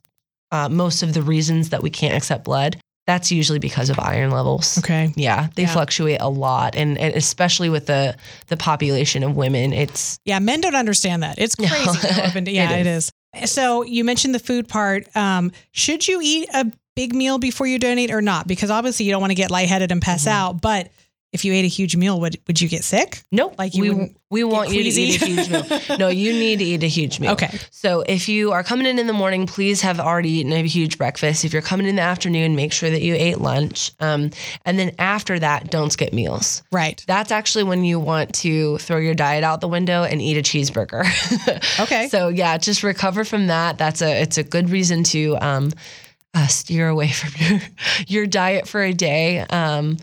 uh, 0.52 0.70
most 0.70 1.04
of 1.04 1.14
the 1.14 1.22
reasons 1.22 1.70
that 1.70 1.84
we 1.84 1.90
can't 1.90 2.16
accept 2.16 2.44
blood, 2.46 2.78
that's 3.08 3.32
usually 3.32 3.60
because 3.60 3.90
of 3.90 4.00
iron 4.00 4.32
levels. 4.32 4.78
Okay. 4.80 5.14
Yeah, 5.16 5.48
they 5.56 5.64
Yeah. 5.64 5.74
fluctuate 5.74 6.22
a 6.22 6.30
lot, 6.30 6.76
and, 6.76 6.98
and 6.98 7.16
especially 7.16 7.70
with 7.70 7.86
the 7.88 8.16
the 8.48 8.58
population 8.58 9.24
of 9.24 9.36
women, 9.36 9.74
it's 9.74 10.18
Yeah, 10.26 10.40
men 10.40 10.62
don't 10.62 10.76
understand 10.76 11.24
that. 11.24 11.36
It's 11.38 11.56
crazy. 11.56 12.08
and- 12.36 12.48
yeah, 12.48 12.72
It 12.74 12.82
it 12.82 12.88
is. 12.88 13.12
So 13.46 13.84
you 13.84 14.04
mentioned 14.04 14.34
the 14.34 14.40
food 14.40 14.68
part. 14.68 15.08
Um, 15.16 15.52
should 15.72 16.08
you 16.08 16.20
eat 16.24 16.50
a 16.54 16.72
big 16.96 17.14
meal 17.14 17.38
before 17.38 17.68
you 17.68 17.78
donate 17.78 18.10
or 18.12 18.22
not? 18.22 18.48
Because 18.48 18.72
obviously 18.72 19.06
you 19.06 19.12
don't 19.12 19.22
want 19.22 19.32
to 19.32 19.36
get 19.36 19.52
lightheaded 19.52 19.92
and 19.92 20.02
pass 20.02 20.26
Mhm. 20.26 20.32
out. 20.32 20.62
But 20.62 20.90
if 21.32 21.46
you 21.46 21.54
ate 21.54 21.66
a 21.66 21.68
huge 21.70 21.96
meal, 21.96 22.20
would 22.20 22.40
would 22.48 22.60
you 22.60 22.68
get 22.68 22.84
sick? 22.84 23.24
nope. 23.32 23.56
Like 23.58 23.76
you 23.76 23.96
we 23.96 24.16
we 24.32 24.44
want 24.44 24.70
you 24.70 24.84
to 24.84 24.90
eat 24.90 25.22
a 25.22 25.26
huge 25.26 25.50
meal. 25.50 25.66
No, 26.00 26.08
you 26.08 26.32
need 26.34 26.60
to 26.60 26.66
eat 26.66 26.84
a 26.84 26.88
huge 26.88 27.20
meal. 27.20 27.32
Okay. 27.32 27.50
So 27.72 28.02
if 28.02 28.30
you 28.30 28.52
are 28.52 28.64
coming 28.64 28.86
in 28.86 29.00
in 29.00 29.08
the 29.08 29.14
morning, 29.14 29.48
please 29.48 29.82
have 29.82 30.00
already 30.00 30.30
eaten 30.30 30.52
a 30.54 30.62
huge 30.64 30.98
breakfast. 30.98 31.46
If 31.46 31.52
you're 31.52 31.62
coming 31.62 31.88
in 31.88 31.96
the 31.98 32.02
afternoon, 32.02 32.56
make 32.56 32.72
sure 32.72 32.90
that 32.90 33.02
you 33.02 33.16
ate 33.16 33.40
lunch. 33.40 33.92
Um, 34.00 34.32
and 34.66 34.80
then 34.80 34.92
after 34.98 35.38
that, 35.40 35.70
don't 35.72 35.92
skip 35.92 36.14
meals. 36.14 36.64
Right. 36.72 37.04
That's 37.08 37.32
actually 37.32 37.64
when 37.66 37.84
you 37.84 38.00
want 38.00 38.34
to 38.36 38.78
throw 38.78 38.98
your 38.98 39.16
diet 39.16 39.44
out 39.44 39.62
the 39.62 39.68
window 39.68 40.04
and 40.04 40.22
eat 40.22 40.38
a 40.38 40.42
cheeseburger. 40.42 41.06
Okay. 41.80 42.08
So 42.10 42.28
yeah, 42.28 42.58
just 42.58 42.84
recover 42.84 43.24
from 43.24 43.48
that. 43.48 43.78
That's 43.78 44.02
a 44.02 44.22
it's 44.22 44.38
a 44.38 44.44
good 44.44 44.70
reason 44.70 45.04
to 45.06 45.38
um, 45.40 45.72
uh, 46.34 46.48
steer 46.48 46.88
away 46.90 47.10
from 47.10 47.32
your 47.38 47.62
your 48.08 48.28
diet 48.28 48.68
for 48.68 48.82
a 48.82 48.94
day. 48.94 49.40
Um, 49.40 49.98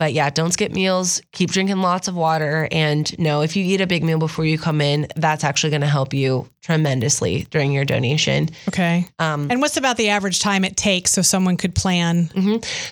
but 0.00 0.14
yeah, 0.14 0.30
don't 0.30 0.50
skip 0.50 0.72
meals. 0.72 1.20
Keep 1.32 1.50
drinking 1.50 1.76
lots 1.76 2.08
of 2.08 2.16
water. 2.16 2.66
And 2.72 3.16
no, 3.18 3.42
if 3.42 3.54
you 3.54 3.62
eat 3.62 3.82
a 3.82 3.86
big 3.86 4.02
meal 4.02 4.18
before 4.18 4.46
you 4.46 4.58
come 4.58 4.80
in, 4.80 5.06
that's 5.14 5.44
actually 5.44 5.68
going 5.68 5.82
to 5.82 5.86
help 5.86 6.14
you 6.14 6.48
tremendously 6.62 7.46
during 7.50 7.70
your 7.70 7.84
donation. 7.84 8.48
Okay. 8.68 9.06
Um, 9.18 9.48
And 9.50 9.60
what's 9.60 9.76
about 9.76 9.98
the 9.98 10.08
average 10.08 10.40
time 10.40 10.64
it 10.64 10.78
takes 10.78 11.10
so 11.10 11.20
someone 11.20 11.58
could 11.58 11.74
plan? 11.74 12.30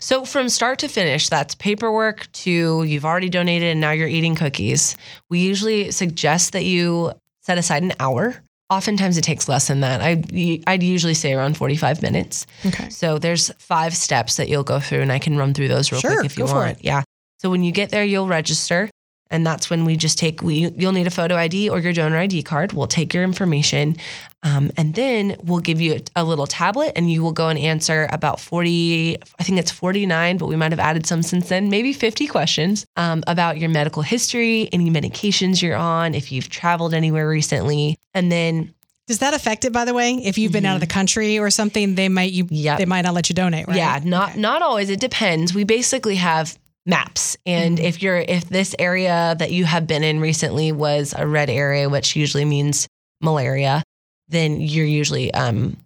So 0.01 0.27
from 0.27 0.51
start 0.51 0.81
to 0.81 0.89
finish, 0.89 1.31
that's 1.31 1.55
paperwork 1.55 2.31
to 2.45 2.85
you've 2.85 3.07
already 3.07 3.31
donated 3.31 3.71
and 3.71 3.81
now 3.81 3.93
you're 3.93 4.07
eating 4.07 4.35
cookies. 4.35 4.95
We 5.31 5.41
usually 5.41 5.91
suggest 5.91 6.53
that 6.53 6.65
you 6.65 7.13
set 7.41 7.57
aside 7.57 7.83
an 7.83 7.95
hour. 7.99 8.37
Oftentimes 8.71 9.17
it 9.17 9.23
takes 9.23 9.49
less 9.49 9.69
than 9.69 9.81
that. 9.81 10.03
I 10.03 10.23
I'd 10.67 10.83
usually 10.83 11.15
say 11.15 11.33
around 11.33 11.57
45 11.57 12.03
minutes. 12.03 12.47
Okay. 12.67 12.91
So 12.91 13.19
there's 13.19 13.51
five 13.59 13.97
steps 13.97 14.37
that 14.37 14.49
you'll 14.49 14.65
go 14.65 14.79
through 14.79 15.01
and 15.01 15.11
I 15.11 15.19
can 15.19 15.39
run 15.39 15.55
through 15.55 15.69
those 15.69 15.91
real 15.91 16.01
Sure, 16.03 16.17
quick 16.17 16.27
if 16.27 16.37
you 16.37 16.45
want. 16.45 16.85
Yeah. 16.85 17.03
So 17.39 17.49
when 17.51 17.63
you 17.63 17.73
get 17.73 17.91
there, 17.91 18.05
you'll 18.05 18.29
register 18.29 18.91
And 19.31 19.47
that's 19.47 19.69
when 19.69 19.85
we 19.85 19.97
just 19.97 20.19
take 20.19 20.43
we 20.43 20.71
you'll 20.77 20.93
need 20.93 21.07
a 21.07 21.11
photo 21.11 21.37
ID 21.37 21.69
or 21.69 21.79
your 21.81 21.93
donor 21.93 22.17
ID 22.19 22.43
card. 22.43 22.73
We'll 22.73 22.87
take 22.87 23.13
your 23.13 23.25
information, 23.25 23.97
um, 24.43 24.71
and 24.77 24.95
then 24.95 25.37
we'll 25.43 25.59
give 25.61 25.81
you 25.81 25.95
a, 26.17 26.23
a 26.23 26.25
little 26.25 26.47
tablet, 26.47 26.93
and 26.97 27.11
you 27.13 27.23
will 27.23 27.33
go 27.33 27.49
and 27.49 27.59
answer 27.59 28.09
about 28.11 28.41
forty. 28.41 29.19
I 29.39 29.43
think 29.43 29.59
it's 29.59 29.71
forty 29.71 30.07
nine, 30.07 30.39
but 30.39 30.47
we 30.47 30.57
might 30.57 30.73
have 30.73 30.81
added 30.81 31.07
some 31.07 31.23
since 31.23 31.49
then. 31.51 31.69
Maybe 31.69 31.93
fifty 31.93 32.27
questions 32.27 32.87
um, 32.97 33.23
about 33.27 33.59
your 33.59 33.69
medical 33.69 34.03
history, 34.03 34.69
any 34.73 34.91
medications 34.91 35.61
you're 35.61 35.77
on, 35.77 36.15
if 36.15 36.33
you've 36.33 36.49
traveled 36.49 36.95
anywhere 36.95 37.29
recently, 37.29 37.99
and 38.15 38.33
then 38.33 38.73
Does 39.09 39.19
that 39.19 39.35
affect 39.35 39.65
it, 39.65 39.73
by 39.73 39.85
the 39.85 39.93
way? 39.95 40.15
If 40.15 40.39
you've 40.39 40.53
been 40.53 40.65
out 40.67 40.75
of 40.75 40.81
the 40.81 40.87
country 40.87 41.39
or 41.39 41.51
something, 41.51 41.95
they 41.97 42.09
might 42.09 42.33
you 42.33 42.47
Yep. 42.51 42.79
they 42.79 42.87
might 42.87 43.03
not 43.03 43.15
let 43.15 43.29
you 43.29 43.35
donate, 43.35 43.67
right? 43.69 43.77
Yeah, 43.77 44.01
not 44.05 44.37
not 44.37 44.63
always. 44.63 44.89
It 44.89 45.01
depends. 45.01 45.53
We 45.55 45.65
basically 45.65 46.17
have 46.17 46.57
maps, 46.89 47.37
and 47.47 47.79
if 47.79 48.03
you're 48.03 48.19
if 48.19 48.49
this 48.49 48.75
area 48.79 49.37
that 49.39 49.53
you 49.53 49.65
have 49.67 49.87
been 49.87 50.03
in 50.03 50.19
recently 50.19 50.73
was 50.73 51.15
a 51.17 51.27
red 51.27 51.51
area, 51.51 51.89
which 51.89 52.17
usually 52.17 52.45
means 52.45 52.89
malaria, 53.21 53.83
then 54.29 54.61
you're 54.61 54.87
usually 54.87 55.33
um, 55.35 55.77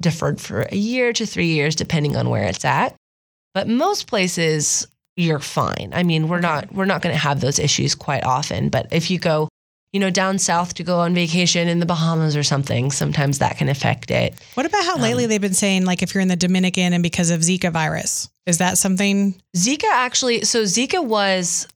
deferred 0.00 0.40
for 0.40 0.62
a 0.62 0.76
year 0.76 1.12
to 1.12 1.26
three 1.26 1.48
years, 1.48 1.74
depending 1.74 2.16
on 2.16 2.28
where 2.28 2.44
it's 2.44 2.64
at. 2.64 2.94
But 3.54 3.68
most 3.68 4.06
places 4.06 4.86
you're 5.16 5.38
fine. 5.38 5.90
I 5.92 6.02
mean, 6.02 6.28
we're 6.28 6.40
not 6.40 6.72
we're 6.72 6.84
not 6.84 7.02
going 7.02 7.14
to 7.14 7.20
have 7.20 7.40
those 7.40 7.58
issues 7.58 7.94
quite 7.94 8.24
often. 8.24 8.68
But 8.68 8.88
if 8.92 9.10
you 9.10 9.18
go, 9.18 9.48
you 9.92 9.98
know, 10.00 10.10
down 10.10 10.38
south 10.38 10.74
to 10.74 10.84
go 10.84 10.98
on 11.00 11.14
vacation 11.14 11.66
in 11.68 11.80
the 11.80 11.86
Bahamas 11.86 12.36
or 12.36 12.42
something, 12.42 12.90
sometimes 12.90 13.38
that 13.38 13.58
can 13.58 13.68
affect 13.68 14.10
it. 14.10 14.34
What 14.54 14.66
about 14.66 14.84
how 14.84 14.94
Um, 14.96 15.02
lately 15.02 15.26
they've 15.26 15.40
been 15.40 15.54
saying 15.54 15.84
like 15.84 16.02
if 16.02 16.14
you're 16.14 16.22
in 16.22 16.28
the 16.28 16.36
Dominican 16.36 16.92
and 16.92 17.02
because 17.02 17.30
of 17.30 17.40
Zika 17.40 17.72
virus, 17.72 18.28
is 18.46 18.58
that 18.58 18.78
something? 18.78 19.34
Zika 19.56 19.88
actually, 19.90 20.42
so 20.44 20.62
Zika 20.62 21.04
was 21.04 21.66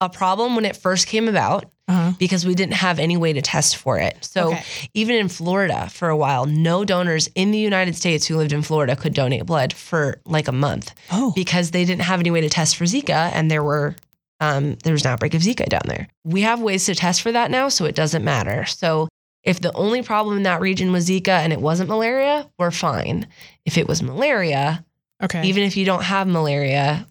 a 0.00 0.08
problem 0.08 0.54
when 0.54 0.64
it 0.64 0.76
first 0.76 1.06
came 1.06 1.28
about 1.28 1.64
Uh-huh. 1.88 2.12
because 2.18 2.46
we 2.46 2.54
didn't 2.54 2.74
have 2.74 2.98
any 2.98 3.16
way 3.16 3.32
to 3.34 3.42
test 3.42 3.76
for 3.76 3.98
it. 3.98 4.16
So 4.24 4.48
Okay. 4.52 4.62
even 4.94 5.16
in 5.16 5.28
Florida 5.28 5.88
for 5.92 6.08
a 6.08 6.16
while, 6.16 6.46
no 6.46 6.82
donors 6.84 7.28
in 7.34 7.50
the 7.50 7.58
United 7.58 7.94
States 7.96 8.24
who 8.26 8.36
lived 8.36 8.52
in 8.52 8.62
Florida 8.62 8.96
could 8.96 9.12
donate 9.14 9.44
blood 9.46 9.72
for 9.74 10.20
like 10.24 10.48
a 10.48 10.52
month 10.52 10.92
Oh, 11.10 11.32
because 11.34 11.72
they 11.72 11.84
didn't 11.84 12.02
have 12.02 12.20
any 12.20 12.30
way 12.30 12.40
to 12.40 12.48
test 12.48 12.76
for 12.76 12.84
Zika 12.84 13.30
and 13.34 13.50
there 13.50 13.62
were 13.62 13.96
um, 14.40 14.74
there 14.84 14.92
was 14.92 15.04
an 15.04 15.12
outbreak 15.12 15.34
of 15.34 15.42
Zika 15.42 15.66
down 15.68 15.82
there. 15.86 16.08
We 16.24 16.42
have 16.42 16.60
ways 16.60 16.86
to 16.86 16.94
test 16.94 17.22
for 17.22 17.32
that 17.32 17.50
now, 17.50 17.68
so 17.68 17.84
it 17.84 17.94
doesn't 17.94 18.24
matter. 18.24 18.64
So 18.66 19.08
if 19.42 19.60
the 19.60 19.72
only 19.74 20.02
problem 20.02 20.36
in 20.36 20.42
that 20.44 20.60
region 20.60 20.90
was 20.92 21.08
Zika 21.08 21.28
and 21.28 21.52
it 21.52 21.60
wasn't 21.60 21.88
malaria, 21.90 22.50
we're 22.58 22.70
fine. 22.70 23.26
If 23.64 23.78
it 23.78 23.86
was 23.86 24.02
malaria, 24.02 24.84
okay. 25.22 25.44
even 25.46 25.62
if 25.64 25.76
you 25.76 25.84
don't 25.84 26.02
have 26.02 26.26
malaria, 26.26 27.06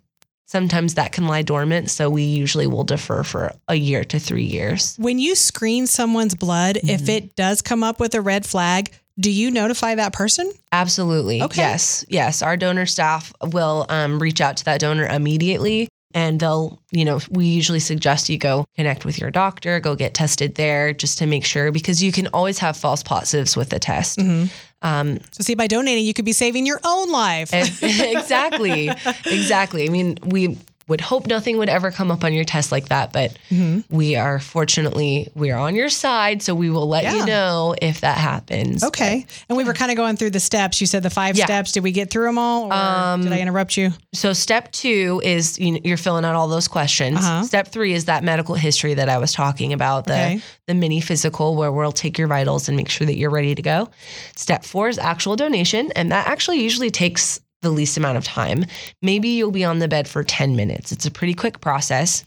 sometimes 0.47 0.95
that 0.95 1.11
can 1.11 1.27
lie 1.27 1.41
dormant. 1.43 1.89
So 1.89 2.09
we 2.09 2.23
usually 2.23 2.67
will 2.67 2.83
defer 2.83 3.23
for 3.23 3.53
a 3.67 3.75
year 3.75 4.03
to 4.05 4.19
three 4.19 4.43
years. 4.43 4.95
when 4.99 5.17
you 5.19 5.35
screen 5.35 5.87
someone's 5.87 6.35
blood, 6.35 6.75
Mm-hmm. 6.75 6.89
if 6.89 7.09
it 7.09 7.35
does 7.35 7.61
come 7.61 7.83
up 7.83 7.99
with 7.99 8.13
a 8.15 8.21
red 8.21 8.45
flag, 8.45 8.91
do 9.19 9.29
you 9.31 9.51
notify 9.51 9.93
that 9.95 10.11
person? 10.11 10.51
Absolutely. 10.71 11.41
Okay. 11.43 11.61
Yes. 11.61 12.03
Yes. 12.09 12.41
Our 12.41 12.57
donor 12.57 12.87
staff 12.87 13.31
will 13.43 13.85
um, 13.89 14.17
reach 14.19 14.41
out 14.41 14.57
to 14.57 14.65
that 14.65 14.79
donor 14.79 15.05
immediately. 15.05 15.87
And 16.13 16.39
they'll, 16.39 16.79
you 16.91 17.05
know, 17.05 17.19
we 17.29 17.45
usually 17.45 17.79
suggest 17.79 18.29
you 18.29 18.37
go 18.37 18.65
connect 18.75 19.03
with 19.05 19.19
your 19.19 19.31
doctor, 19.31 19.79
go 19.79 19.95
get 19.95 20.13
tested 20.13 20.55
there 20.55 20.93
just 20.93 21.17
to 21.19 21.25
make 21.25 21.43
sure 21.45 21.71
because 21.71 22.03
you 22.03 22.11
can 22.11 22.27
always 22.27 22.59
have 22.59 22.77
false 22.77 23.01
positives 23.01 23.57
with 23.57 23.69
the 23.69 23.79
test. 23.79 24.19
Mm-hmm. 24.19 24.45
Um, 24.83 25.19
So 25.31 25.43
see, 25.43 25.55
by 25.55 25.67
donating, 25.67 26.05
you 26.05 26.13
could 26.13 26.25
be 26.25 26.33
saving 26.33 26.65
your 26.65 26.79
own 26.83 27.09
life. 27.09 27.51
exactly. 27.53 28.89
Exactly. 29.25 29.85
I 29.85 29.89
mean, 29.89 30.17
we 30.23 30.57
would 30.87 30.99
hope 31.01 31.27
nothing 31.27 31.57
would 31.57 31.69
ever 31.69 31.91
come 31.91 32.11
up 32.11 32.23
on 32.23 32.33
your 32.33 32.43
test 32.43 32.71
like 32.71 32.89
that, 32.89 33.13
but 33.13 33.31
Mm-hmm. 33.49 33.95
we 33.95 34.15
are 34.15 34.39
fortunately 34.39 35.29
we're 35.35 35.55
on 35.55 35.75
your 35.75 35.89
side, 35.89 36.41
so 36.41 36.53
we 36.55 36.69
will 36.69 36.87
let 36.87 37.03
Yeah. 37.03 37.15
you 37.15 37.25
know 37.25 37.75
if 37.81 38.01
that 38.01 38.17
happens. 38.17 38.83
Okay. 38.83 39.25
And 39.47 39.57
we 39.57 39.63
were 39.63 39.73
kind 39.73 39.91
of 39.91 39.97
going 39.97 40.17
through 40.17 40.31
the 40.31 40.39
steps. 40.39 40.81
You 40.81 40.87
said 40.87 41.03
the 41.03 41.09
five 41.09 41.37
Yeah. 41.37 41.45
steps. 41.45 41.71
Did 41.71 41.83
we 41.83 41.91
get 41.91 42.09
through 42.09 42.25
them 42.25 42.37
all? 42.37 42.65
Or 42.65 42.73
Um, 42.73 43.21
did 43.23 43.31
I 43.31 43.39
interrupt 43.39 43.77
you? 43.77 43.91
So 44.13 44.33
step 44.33 44.71
two 44.71 45.21
is 45.23 45.57
you 45.59 45.73
know, 45.73 45.79
you're 45.83 45.97
filling 45.97 46.25
out 46.25 46.35
all 46.35 46.47
those 46.47 46.67
questions. 46.67 47.17
Uh-huh. 47.17 47.43
Step 47.43 47.69
three 47.69 47.93
is 47.93 48.05
that 48.05 48.23
medical 48.23 48.55
history 48.55 48.93
that 48.95 49.09
I 49.09 49.17
was 49.19 49.31
talking 49.31 49.73
about, 49.73 50.05
the 50.05 50.13
Okay. 50.13 50.41
the 50.67 50.73
mini 50.73 51.01
physical 51.01 51.55
where 51.55 51.71
we'll 51.71 51.91
take 51.91 52.17
your 52.17 52.27
vitals 52.27 52.67
and 52.67 52.77
make 52.77 52.89
sure 52.89 53.05
that 53.05 53.17
you're 53.17 53.29
ready 53.29 53.53
to 53.55 53.61
go. 53.61 53.89
Step 54.35 54.63
four 54.65 54.89
is 54.89 54.97
actual 54.97 55.35
donation, 55.35 55.91
and 55.95 56.11
that 56.11 56.27
actually 56.27 56.61
usually 56.61 56.89
takes 56.91 57.39
the 57.63 57.71
least 57.71 57.97
amount 57.97 58.17
of 58.17 58.23
time. 58.23 58.65
Maybe 59.01 59.29
you'll 59.29 59.51
be 59.51 59.65
on 59.65 59.79
the 59.79 59.87
bed 59.87 60.07
for 60.07 60.23
10 60.23 60.55
minutes. 60.55 60.91
It's 60.91 61.07
a 61.07 61.11
pretty 61.11 61.33
quick 61.33 61.59
process. 61.59 62.23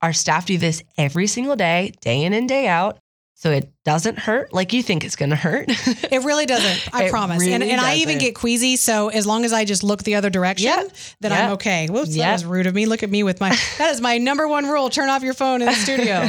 Our 0.00 0.12
staff 0.12 0.46
do 0.46 0.58
this 0.58 0.82
every 0.96 1.26
single 1.26 1.56
day, 1.56 1.92
day 2.00 2.22
in 2.22 2.32
and 2.32 2.48
day 2.48 2.68
out. 2.68 2.98
So 3.34 3.52
it 3.52 3.72
doesn't 3.84 4.18
hurt 4.18 4.52
like 4.52 4.72
you 4.72 4.82
think 4.82 5.04
it's 5.04 5.14
going 5.14 5.30
to 5.30 5.36
hurt. 5.36 5.70
It 6.10 6.24
really 6.24 6.46
doesn't. 6.46 6.92
I 6.92 7.04
It 7.04 7.10
promise. 7.10 7.42
and 7.42 7.62
really 7.62 7.70
and 7.70 7.80
I 7.80 7.96
even 7.96 8.18
get 8.18 8.34
queasy. 8.34 8.74
So 8.76 9.08
as 9.08 9.26
long 9.26 9.44
as 9.44 9.52
I 9.52 9.64
just 9.64 9.84
look 9.84 10.02
the 10.02 10.16
other 10.16 10.30
direction, 10.30 10.66
Yep. 10.66 10.92
then 11.20 11.32
I'm 11.32 11.52
okay. 11.52 11.86
Whoops, 11.88 12.16
that 12.16 12.32
was 12.32 12.44
rude 12.44 12.66
of 12.66 12.74
me. 12.74 12.86
Look 12.86 13.04
at 13.04 13.10
me 13.10 13.22
with 13.22 13.40
my. 13.40 13.50
that 13.78 13.94
is 13.94 14.00
my 14.00 14.18
number 14.18 14.48
one 14.48 14.66
rule. 14.66 14.90
Turn 14.90 15.08
off 15.08 15.22
your 15.22 15.34
phone 15.34 15.62
in 15.62 15.66
the 15.66 15.74
studio. 15.74 16.28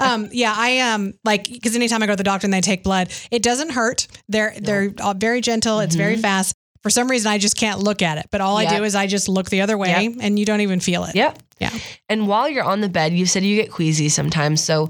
um, 0.00 0.28
yeah, 0.32 0.52
I 0.56 0.68
am 0.70 1.14
like 1.24 1.44
because 1.44 1.76
anytime 1.76 2.02
I 2.02 2.06
go 2.06 2.14
to 2.14 2.16
the 2.16 2.24
doctor 2.24 2.46
and 2.46 2.54
they 2.54 2.60
take 2.60 2.82
blood, 2.82 3.12
it 3.30 3.42
doesn't 3.42 3.70
hurt. 3.70 4.08
They're 4.28 4.54
they're 4.58 4.92
all 5.00 5.10
uh, 5.10 5.14
very 5.14 5.40
gentle. 5.40 5.78
It's 5.78 5.94
very 5.94 6.14
mm-hmm. 6.14 6.22
fast. 6.22 6.56
For 6.82 6.90
some 6.90 7.08
reason, 7.10 7.30
I 7.30 7.38
just 7.38 7.56
can't 7.56 7.80
look 7.80 8.02
at 8.02 8.18
it. 8.18 8.26
But 8.30 8.40
all 8.40 8.56
I 8.56 8.66
Mm-hmm. 8.66 8.76
Do 8.76 8.84
is 8.84 8.94
I 8.94 9.06
just 9.06 9.28
look 9.28 9.50
the 9.50 9.60
other 9.62 9.76
way, 9.78 9.88
Yep. 9.88 10.12
and 10.20 10.38
you 10.38 10.44
don't 10.44 10.60
even 10.60 10.80
feel 10.80 11.04
it. 11.04 11.14
yep. 11.16 11.38
Yeah. 11.60 11.72
And 12.08 12.28
while 12.28 12.48
you're 12.48 12.64
on 12.64 12.80
the 12.80 12.88
bed, 12.88 13.12
you 13.12 13.26
said 13.26 13.42
you 13.42 13.56
get 13.56 13.70
queasy 13.72 14.08
sometimes. 14.08 14.62
So 14.62 14.88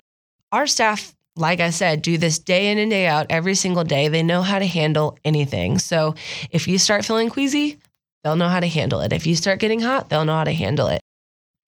our 0.53 0.67
staff, 0.67 1.15
like 1.37 1.61
I 1.61 1.71
said, 1.71 2.03
do 2.03 2.19
this 2.19 2.39
day 2.39 2.71
in 2.71 2.77
and 2.79 2.91
day 2.91 3.07
out 3.07 3.27
every 3.31 3.55
single 3.55 3.85
day. 3.85 4.09
They 4.09 4.23
know 4.23 4.43
how 4.43 4.59
to 4.59 4.67
handle 4.67 5.17
anything. 5.25 5.79
So 5.79 6.15
if 6.51 6.69
you 6.69 6.77
start 6.79 7.05
feeling 7.07 7.31
queasy, 7.31 7.79
they'll 8.23 8.37
know 8.37 8.49
how 8.49 8.61
to 8.61 8.67
handle 8.69 9.01
it. 9.01 9.13
If 9.15 9.27
you 9.27 9.35
start 9.35 9.61
getting 9.61 9.81
hot, 9.81 10.11
they'll 10.11 10.25
know 10.27 10.37
how 10.37 10.45
to 10.45 10.53
handle 10.53 10.89
it. 10.89 11.01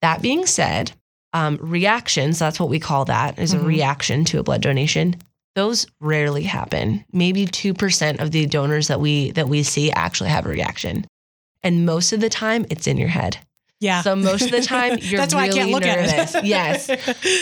That 0.03 0.21
being 0.21 0.45
said, 0.45 0.93
um, 1.33 1.57
reactions, 1.63 2.39
that's 2.39 2.59
what 2.61 2.69
we 2.69 2.79
call 2.81 3.05
that, 3.07 3.39
is 3.39 3.55
Mhm. 3.55 3.61
a 3.61 3.63
reaction 3.65 4.25
to 4.27 4.41
a 4.41 4.43
blood 4.43 4.61
donation. 4.61 5.17
Those 5.61 5.87
rarely 6.01 6.45
happen. 6.45 7.05
Maybe 7.13 7.47
2% 7.47 8.21
of 8.23 8.31
the 8.31 8.47
donors 8.47 8.89
that 8.89 9.01
we 9.01 9.31
that 9.33 9.49
we 9.49 9.63
see 9.63 9.91
actually 9.93 10.31
have 10.31 10.47
a 10.47 10.49
reaction. 10.49 11.05
And 11.63 11.85
most 11.85 12.13
of 12.15 12.21
the 12.21 12.31
time 12.31 12.65
it's 12.71 12.87
in 12.87 12.97
your 12.97 13.09
head. 13.09 13.37
Yeah. 13.81 14.03
So 14.03 14.15
most 14.15 14.43
of 14.43 14.51
the 14.51 14.61
time, 14.63 14.99
you're 15.01 15.19
That's 15.21 15.35
why 15.35 15.43
I 15.45 15.49
can't 15.49 15.69
really 15.69 15.73
look 15.73 15.83
nervous. 15.85 16.35
at 16.35 16.45
it. 16.45 16.47
yes. 16.47 16.89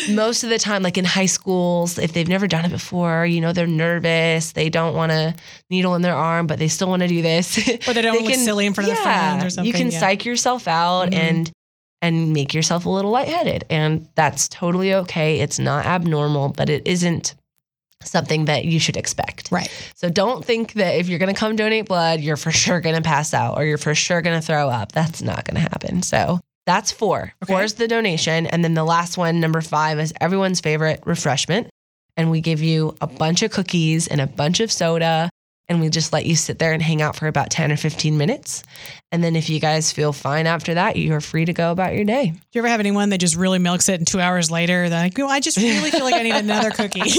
Most 0.11 0.44
of 0.44 0.50
the 0.50 0.59
time, 0.59 0.83
like 0.85 0.96
in 0.96 1.04
high 1.04 1.26
schools, 1.26 1.98
if 1.98 2.12
they've 2.12 2.28
never 2.28 2.46
done 2.46 2.64
it 2.64 2.70
before, 2.70 3.26
you 3.26 3.40
know, 3.40 3.52
they're 3.52 3.66
nervous. 3.66 4.52
They 4.52 4.68
don't 4.70 4.94
want 4.94 5.11
a 5.11 5.35
needle 5.68 5.96
in 5.96 6.02
their 6.02 6.14
arm, 6.14 6.46
but 6.46 6.59
they 6.61 6.68
still 6.68 6.88
want 6.88 7.02
to 7.02 7.09
do 7.09 7.22
this. 7.22 7.59
Or 7.88 7.92
they 7.92 8.02
don't 8.02 8.22
look 8.24 8.35
silly 8.35 8.66
in 8.66 8.72
front 8.74 8.88
of 8.90 8.94
their 8.96 9.02
friends 9.04 9.44
or 9.44 9.50
something, 9.50 9.66
You 9.66 9.72
can 9.72 9.90
yeah. 9.90 9.98
psych 10.00 10.24
yourself 10.24 10.68
out 10.68 11.11
Mhm. 11.11 11.14
and 11.14 11.50
and 12.02 12.33
make 12.33 12.54
yourself 12.54 12.87
a 12.87 12.90
little 12.90 13.11
lightheaded. 13.11 13.64
And 13.70 14.09
that's 14.14 14.48
totally 14.48 14.94
okay. 14.94 15.40
It's 15.40 15.59
not 15.59 15.87
abnormal, 15.87 16.50
but 16.50 16.68
it 16.70 16.87
isn't 16.87 17.35
something 18.02 18.46
that 18.46 18.64
you 18.64 18.78
should 18.78 18.96
expect. 18.96 19.50
Right. 19.50 19.70
So 19.94 20.08
don't 20.08 20.44
think 20.44 20.74
that 20.74 20.96
if 20.96 21.08
you're 21.08 21.18
going 21.18 21.32
to 21.32 21.38
come 21.38 21.56
donate 21.56 21.87
blood, 21.87 22.20
you're 22.20 22.37
for 22.37 22.50
sure 22.50 22.80
going 22.80 22.96
to 22.96 23.02
pass 23.02 23.34
out 23.34 23.58
or 23.58 23.64
you're 23.64 23.78
for 23.78 23.94
sure 23.94 24.22
going 24.22 24.40
to 24.40 24.46
throw 24.46 24.68
up. 24.68 24.92
That's 24.92 25.22
not 25.22 25.44
going 25.44 25.56
to 25.56 25.61
happen. 25.61 26.02
So 26.02 26.40
that's 26.66 26.92
four. 26.92 27.32
Okay. 27.42 27.52
Four 27.52 27.62
is 27.62 27.74
the 27.74 27.88
donation. 27.88 28.46
And 28.46 28.62
then 28.62 28.74
the 28.74 28.84
last 28.84 29.16
one, 29.16 29.40
number 29.40 29.61
five, 29.61 29.98
is 29.98 30.12
everyone's 30.20 30.61
favorite 30.61 31.02
refreshment. 31.06 31.68
And 32.16 32.30
we 32.30 32.40
give 32.40 32.62
you 32.62 32.96
a 33.00 33.06
bunch 33.06 33.42
of 33.42 33.52
cookies 33.52 34.08
and 34.08 34.20
a 34.20 34.26
bunch 34.26 34.61
of 34.61 34.72
soda. 34.72 35.30
And 35.70 35.81
we 35.83 35.90
just 35.90 36.14
let 36.14 36.24
you 36.24 36.35
sit 36.35 36.59
there 36.59 36.72
and 36.72 36.81
hang 36.83 37.02
out 37.02 37.14
for 37.14 37.26
about 37.26 37.50
10 37.50 37.70
or 37.72 37.76
15 37.76 38.16
minutes. 38.16 38.62
And 39.12 39.22
then 39.24 39.37
if 39.37 39.48
you 39.50 39.61
guys 39.61 39.92
feel 39.92 40.12
fine 40.12 40.46
after 40.46 40.74
that, 40.74 40.96
you're 40.96 41.20
free 41.20 41.44
to 41.44 41.52
go 41.52 41.72
about 41.72 41.94
your 41.94 42.04
day. 42.04 42.26
Do 42.31 42.38
you 42.54 42.61
ever 42.61 42.68
have 42.68 42.81
anyone 42.81 43.11
that 43.11 43.18
just 43.18 43.37
really 43.37 43.59
milks 43.59 43.88
it 43.88 43.94
and 44.00 44.07
two 44.07 44.20
hours 44.20 44.50
later, 44.50 44.88
they're 44.88 44.98
like, 45.02 45.18
"Oh, 45.18 45.26
I 45.26 45.40
just 45.40 45.57
really 45.59 45.90
feel 45.90 46.04
like 46.04 46.14
I 46.14 46.22
need 46.22 46.35
another 46.35 46.70
cookie? 46.70 47.00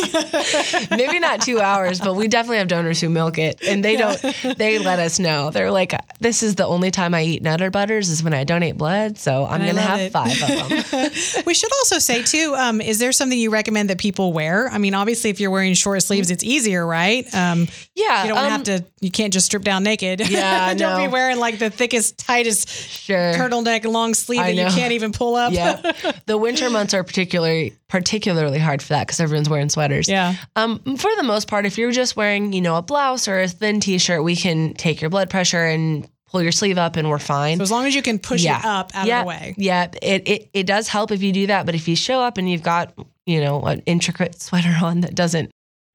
Maybe 0.92 1.20
not 1.20 1.42
two 1.42 1.60
hours, 1.60 2.00
but 2.00 2.16
we 2.16 2.28
definitely 2.28 2.58
have 2.58 2.68
donors 2.68 3.00
who 3.02 3.10
milk 3.10 3.38
it 3.38 3.60
and 3.68 3.84
they 3.84 3.96
don't, 3.96 4.20
they 4.58 4.80
let 4.80 5.00
us 5.00 5.20
know. 5.20 5.50
They're 5.52 5.72
like, 5.72 5.94
this 6.20 6.44
is 6.44 6.56
the 6.56 6.66
only 6.66 6.92
time 6.92 7.14
I 7.14 7.24
eat 7.24 7.42
Nutter 7.42 7.72
Butters 7.72 8.10
is 8.10 8.24
when 8.24 8.34
I 8.34 8.44
donate 8.44 8.78
blood. 8.78 9.18
So 9.18 9.46
I'm 9.46 9.62
going 9.62 9.76
to 9.76 9.82
have 9.82 10.00
it. 10.00 10.12
five 10.12 10.32
of 10.32 10.70
them. 10.92 11.44
we 11.46 11.54
should 11.54 11.72
also 11.80 11.98
say 12.00 12.24
too, 12.24 12.56
um, 12.58 12.82
is 12.82 13.00
there 13.00 13.12
something 13.12 13.38
you 13.38 13.52
recommend 13.52 13.90
that 13.90 13.98
people 14.00 14.34
wear? 14.34 14.70
I 14.70 14.78
mean, 14.78 14.94
obviously, 14.94 15.30
if 15.30 15.40
you're 15.40 15.52
wearing 15.52 15.74
short 15.74 16.02
sleeves, 16.04 16.30
it's 16.32 16.44
easier, 16.44 16.86
right? 16.86 17.26
Um, 17.34 17.68
Yeah. 17.96 18.24
you 18.24 18.30
don't 18.30 18.39
um, 18.46 18.52
have 18.52 18.64
to. 18.64 18.86
You 19.02 19.12
can't 19.12 19.32
just 19.34 19.46
strip 19.48 19.64
down 19.64 19.84
naked. 19.84 20.22
Yeah, 20.30 20.74
don't 20.74 21.06
be 21.06 21.08
wearing 21.12 21.38
like 21.40 21.60
the 21.60 21.70
thickest, 21.70 22.18
tightest 22.18 22.70
Sure. 22.70 23.34
turtleneck 23.34 23.86
long 23.86 24.14
sleeve 24.14 24.40
I 24.40 24.54
that 24.54 24.70
you 24.72 24.76
can't 24.78 24.94
even 24.94 25.12
pull 25.12 25.36
up. 25.36 25.54
Yeah. 25.54 25.82
The 26.26 26.38
winter 26.38 26.70
months 26.70 26.94
are 26.94 27.04
particularly 27.04 27.74
particularly 27.88 28.60
hard 28.60 28.82
for 28.82 28.90
that 28.90 29.08
because 29.08 29.20
everyone's 29.20 29.50
wearing 29.50 29.70
sweaters. 29.70 30.08
yeah. 30.08 30.36
Um, 30.56 30.80
for 30.98 31.10
the 31.18 31.24
most 31.24 31.48
part, 31.48 31.66
if 31.66 31.78
you're 31.78 31.92
just 31.92 32.16
wearing, 32.16 32.54
you 32.54 32.62
know, 32.62 32.76
a 32.76 32.82
blouse 32.82 33.28
or 33.28 33.40
a 33.42 33.48
thin 33.48 33.80
t-shirt, 33.80 34.24
we 34.24 34.36
can 34.36 34.74
take 34.76 35.02
your 35.02 35.10
blood 35.10 35.30
pressure 35.30 35.66
and 35.66 36.08
pull 36.28 36.44
your 36.44 36.52
sleeve 36.52 36.78
up 36.78 36.96
and 36.96 37.10
we're 37.10 37.18
fine. 37.18 37.58
So 37.58 37.64
as 37.64 37.72
long 37.72 37.88
as 37.88 37.96
you 37.96 38.04
can 38.04 38.20
push 38.20 38.44
Yeah. 38.44 38.60
it 38.60 38.66
up 38.66 38.92
out 38.94 39.08
yeah, 39.08 39.20
of 39.22 39.24
the 39.26 39.28
way. 39.30 39.56
Yeah, 39.58 39.88
it, 40.02 40.28
it 40.28 40.50
it 40.54 40.68
does 40.68 40.88
help 40.88 41.12
if 41.12 41.24
you 41.24 41.32
do 41.34 41.48
that, 41.48 41.66
but 41.66 41.74
if 41.74 41.88
you 41.88 41.96
show 41.96 42.22
up 42.22 42.38
and 42.38 42.48
you've 42.50 42.62
got, 42.64 42.94
you 43.26 43.42
know, 43.42 43.62
an 43.64 43.82
intricate 43.88 44.40
sweater 44.42 44.76
on 44.84 45.02
that 45.02 45.16
doesn't 45.16 45.50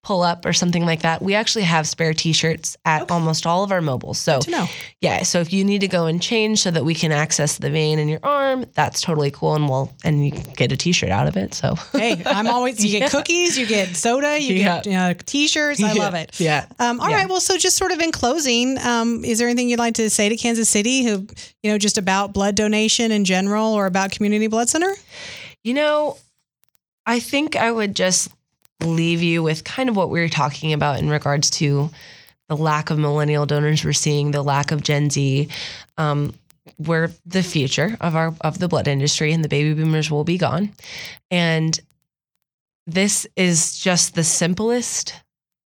pull 0.04 0.22
up 0.22 0.44
or 0.46 0.52
something 0.52 0.84
like 0.86 1.02
that, 1.02 1.22
we 1.22 1.34
actually 1.34 1.64
have 1.64 1.88
spare 1.88 2.14
t-shirts 2.14 2.76
at 2.84 3.02
Okay. 3.02 3.14
almost 3.14 3.46
all 3.46 3.64
of 3.64 3.72
our 3.72 3.80
mobiles. 3.80 4.18
So 4.18 4.38
know. 4.46 4.68
yeah, 5.00 5.22
so 5.24 5.40
if 5.40 5.52
you 5.52 5.64
need 5.64 5.80
to 5.80 5.88
go 5.88 6.06
and 6.06 6.20
change 6.22 6.60
so 6.60 6.70
that 6.70 6.84
we 6.84 6.94
can 6.94 7.10
access 7.10 7.58
the 7.58 7.70
vein 7.70 7.98
in 7.98 8.06
your 8.08 8.20
arm, 8.22 8.66
that's 8.74 9.00
totally 9.00 9.30
cool 9.30 9.54
and 9.54 9.68
we'll 9.68 9.90
and 10.04 10.24
you 10.24 10.30
get 10.30 10.70
a 10.72 10.76
t-shirt 10.76 11.10
out 11.10 11.26
of 11.26 11.36
it. 11.36 11.54
So 11.54 11.74
Hey, 11.92 12.22
I'm 12.26 12.46
always, 12.46 12.84
you 12.84 12.90
Yeah. 12.94 12.98
get 13.00 13.10
cookies, 13.10 13.58
you 13.58 13.66
get 13.66 13.96
soda, 13.96 14.38
you 14.40 14.54
get 14.58 14.86
uh, 14.86 15.14
t 15.24 15.48
shirts. 15.48 15.82
I 15.82 15.92
love 15.94 16.14
it. 16.14 16.38
Yeah. 16.38 16.66
Um, 16.78 17.00
all 17.00 17.10
Yeah. 17.10 17.16
right. 17.16 17.28
Well, 17.28 17.40
so 17.40 17.56
just 17.56 17.76
sort 17.76 17.90
of 17.90 17.98
in 18.00 18.12
closing, 18.12 18.78
um, 18.78 19.24
is 19.24 19.38
there 19.38 19.48
anything 19.48 19.68
you'd 19.70 19.78
like 19.78 19.94
to 19.94 20.10
say 20.10 20.28
to 20.28 20.36
Kansas 20.36 20.68
City 20.68 21.02
who, 21.04 21.26
you 21.62 21.70
know, 21.70 21.78
just 21.78 21.96
about 21.98 22.32
blood 22.34 22.54
donation 22.54 23.10
in 23.10 23.24
general 23.24 23.72
or 23.72 23.86
about 23.86 24.10
Community 24.10 24.46
Blood 24.48 24.68
Center? 24.68 24.92
You 25.62 25.72
know, 25.74 26.18
I 27.06 27.20
think 27.20 27.56
I 27.56 27.70
would 27.70 27.94
just 27.96 28.30
leave 28.82 29.22
you 29.22 29.42
with 29.42 29.64
kind 29.64 29.88
of 29.88 29.96
what 29.96 30.10
we 30.10 30.20
were 30.20 30.28
talking 30.28 30.72
about 30.72 30.98
in 30.98 31.08
regards 31.08 31.50
to 31.50 31.90
the 32.48 32.56
lack 32.56 32.90
of 32.90 32.98
millennial 32.98 33.46
donors 33.46 33.84
we're 33.84 33.92
seeing, 33.92 34.30
the 34.30 34.42
lack 34.42 34.70
of 34.70 34.82
Gen 34.82 35.10
Z. 35.10 35.48
Um, 35.96 36.34
we're 36.78 37.10
the 37.26 37.42
future 37.42 37.96
of 38.00 38.16
our 38.16 38.34
of 38.40 38.58
the 38.58 38.68
blood 38.68 38.88
industry, 38.88 39.32
and 39.32 39.44
the 39.44 39.48
baby 39.48 39.74
boomers 39.74 40.10
will 40.10 40.24
be 40.24 40.38
gone. 40.38 40.72
And 41.30 41.78
this 42.86 43.26
is 43.36 43.78
just 43.78 44.14
the 44.14 44.24
simplest 44.24 45.14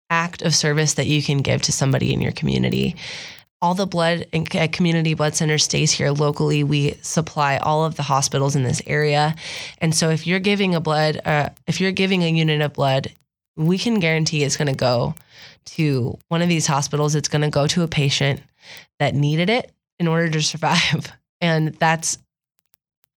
act 0.09 0.41
of 0.41 0.55
service 0.55 0.95
that 0.95 1.07
you 1.07 1.21
can 1.21 1.39
give 1.39 1.61
to 1.63 1.71
somebody 1.71 2.13
in 2.13 2.21
your 2.21 2.31
community. 2.31 2.95
All 3.61 3.73
the 3.73 3.87
blood 3.87 4.27
and 4.33 4.55
uh, 4.55 4.67
community 4.67 5.15
blood 5.15 5.35
center 5.35 5.57
stays 5.57 5.91
here 5.91 6.11
locally. 6.11 6.63
We 6.63 6.91
supply 7.01 7.57
all 7.57 7.85
of 7.85 7.95
the 7.95 8.03
hospitals 8.03 8.55
in 8.55 8.61
this 8.63 8.81
area, 8.85 9.35
and 9.79 9.95
so 9.95 10.09
if 10.11 10.27
you're 10.27 10.39
giving 10.39 10.75
a 10.75 10.79
blood, 10.79 11.19
uh, 11.25 11.49
if 11.65 11.81
you're 11.81 11.91
giving 11.91 12.23
a 12.23 12.29
unit 12.29 12.61
of 12.61 12.73
blood, 12.73 13.11
we 13.55 13.79
can 13.79 13.99
guarantee 13.99 14.43
it's 14.43 14.57
going 14.57 14.67
to 14.67 14.75
go 14.75 15.15
to 15.65 16.17
one 16.27 16.43
of 16.43 16.49
these 16.49 16.67
hospitals. 16.67 17.15
It's 17.15 17.29
going 17.29 17.41
to 17.41 17.49
go 17.49 17.65
to 17.67 17.81
a 17.81 17.87
patient 17.87 18.41
that 18.99 19.15
needed 19.15 19.49
it 19.49 19.71
in 19.99 20.07
order 20.07 20.29
to 20.29 20.41
survive, 20.53 21.11
and 21.41 21.73
that's, 21.75 22.19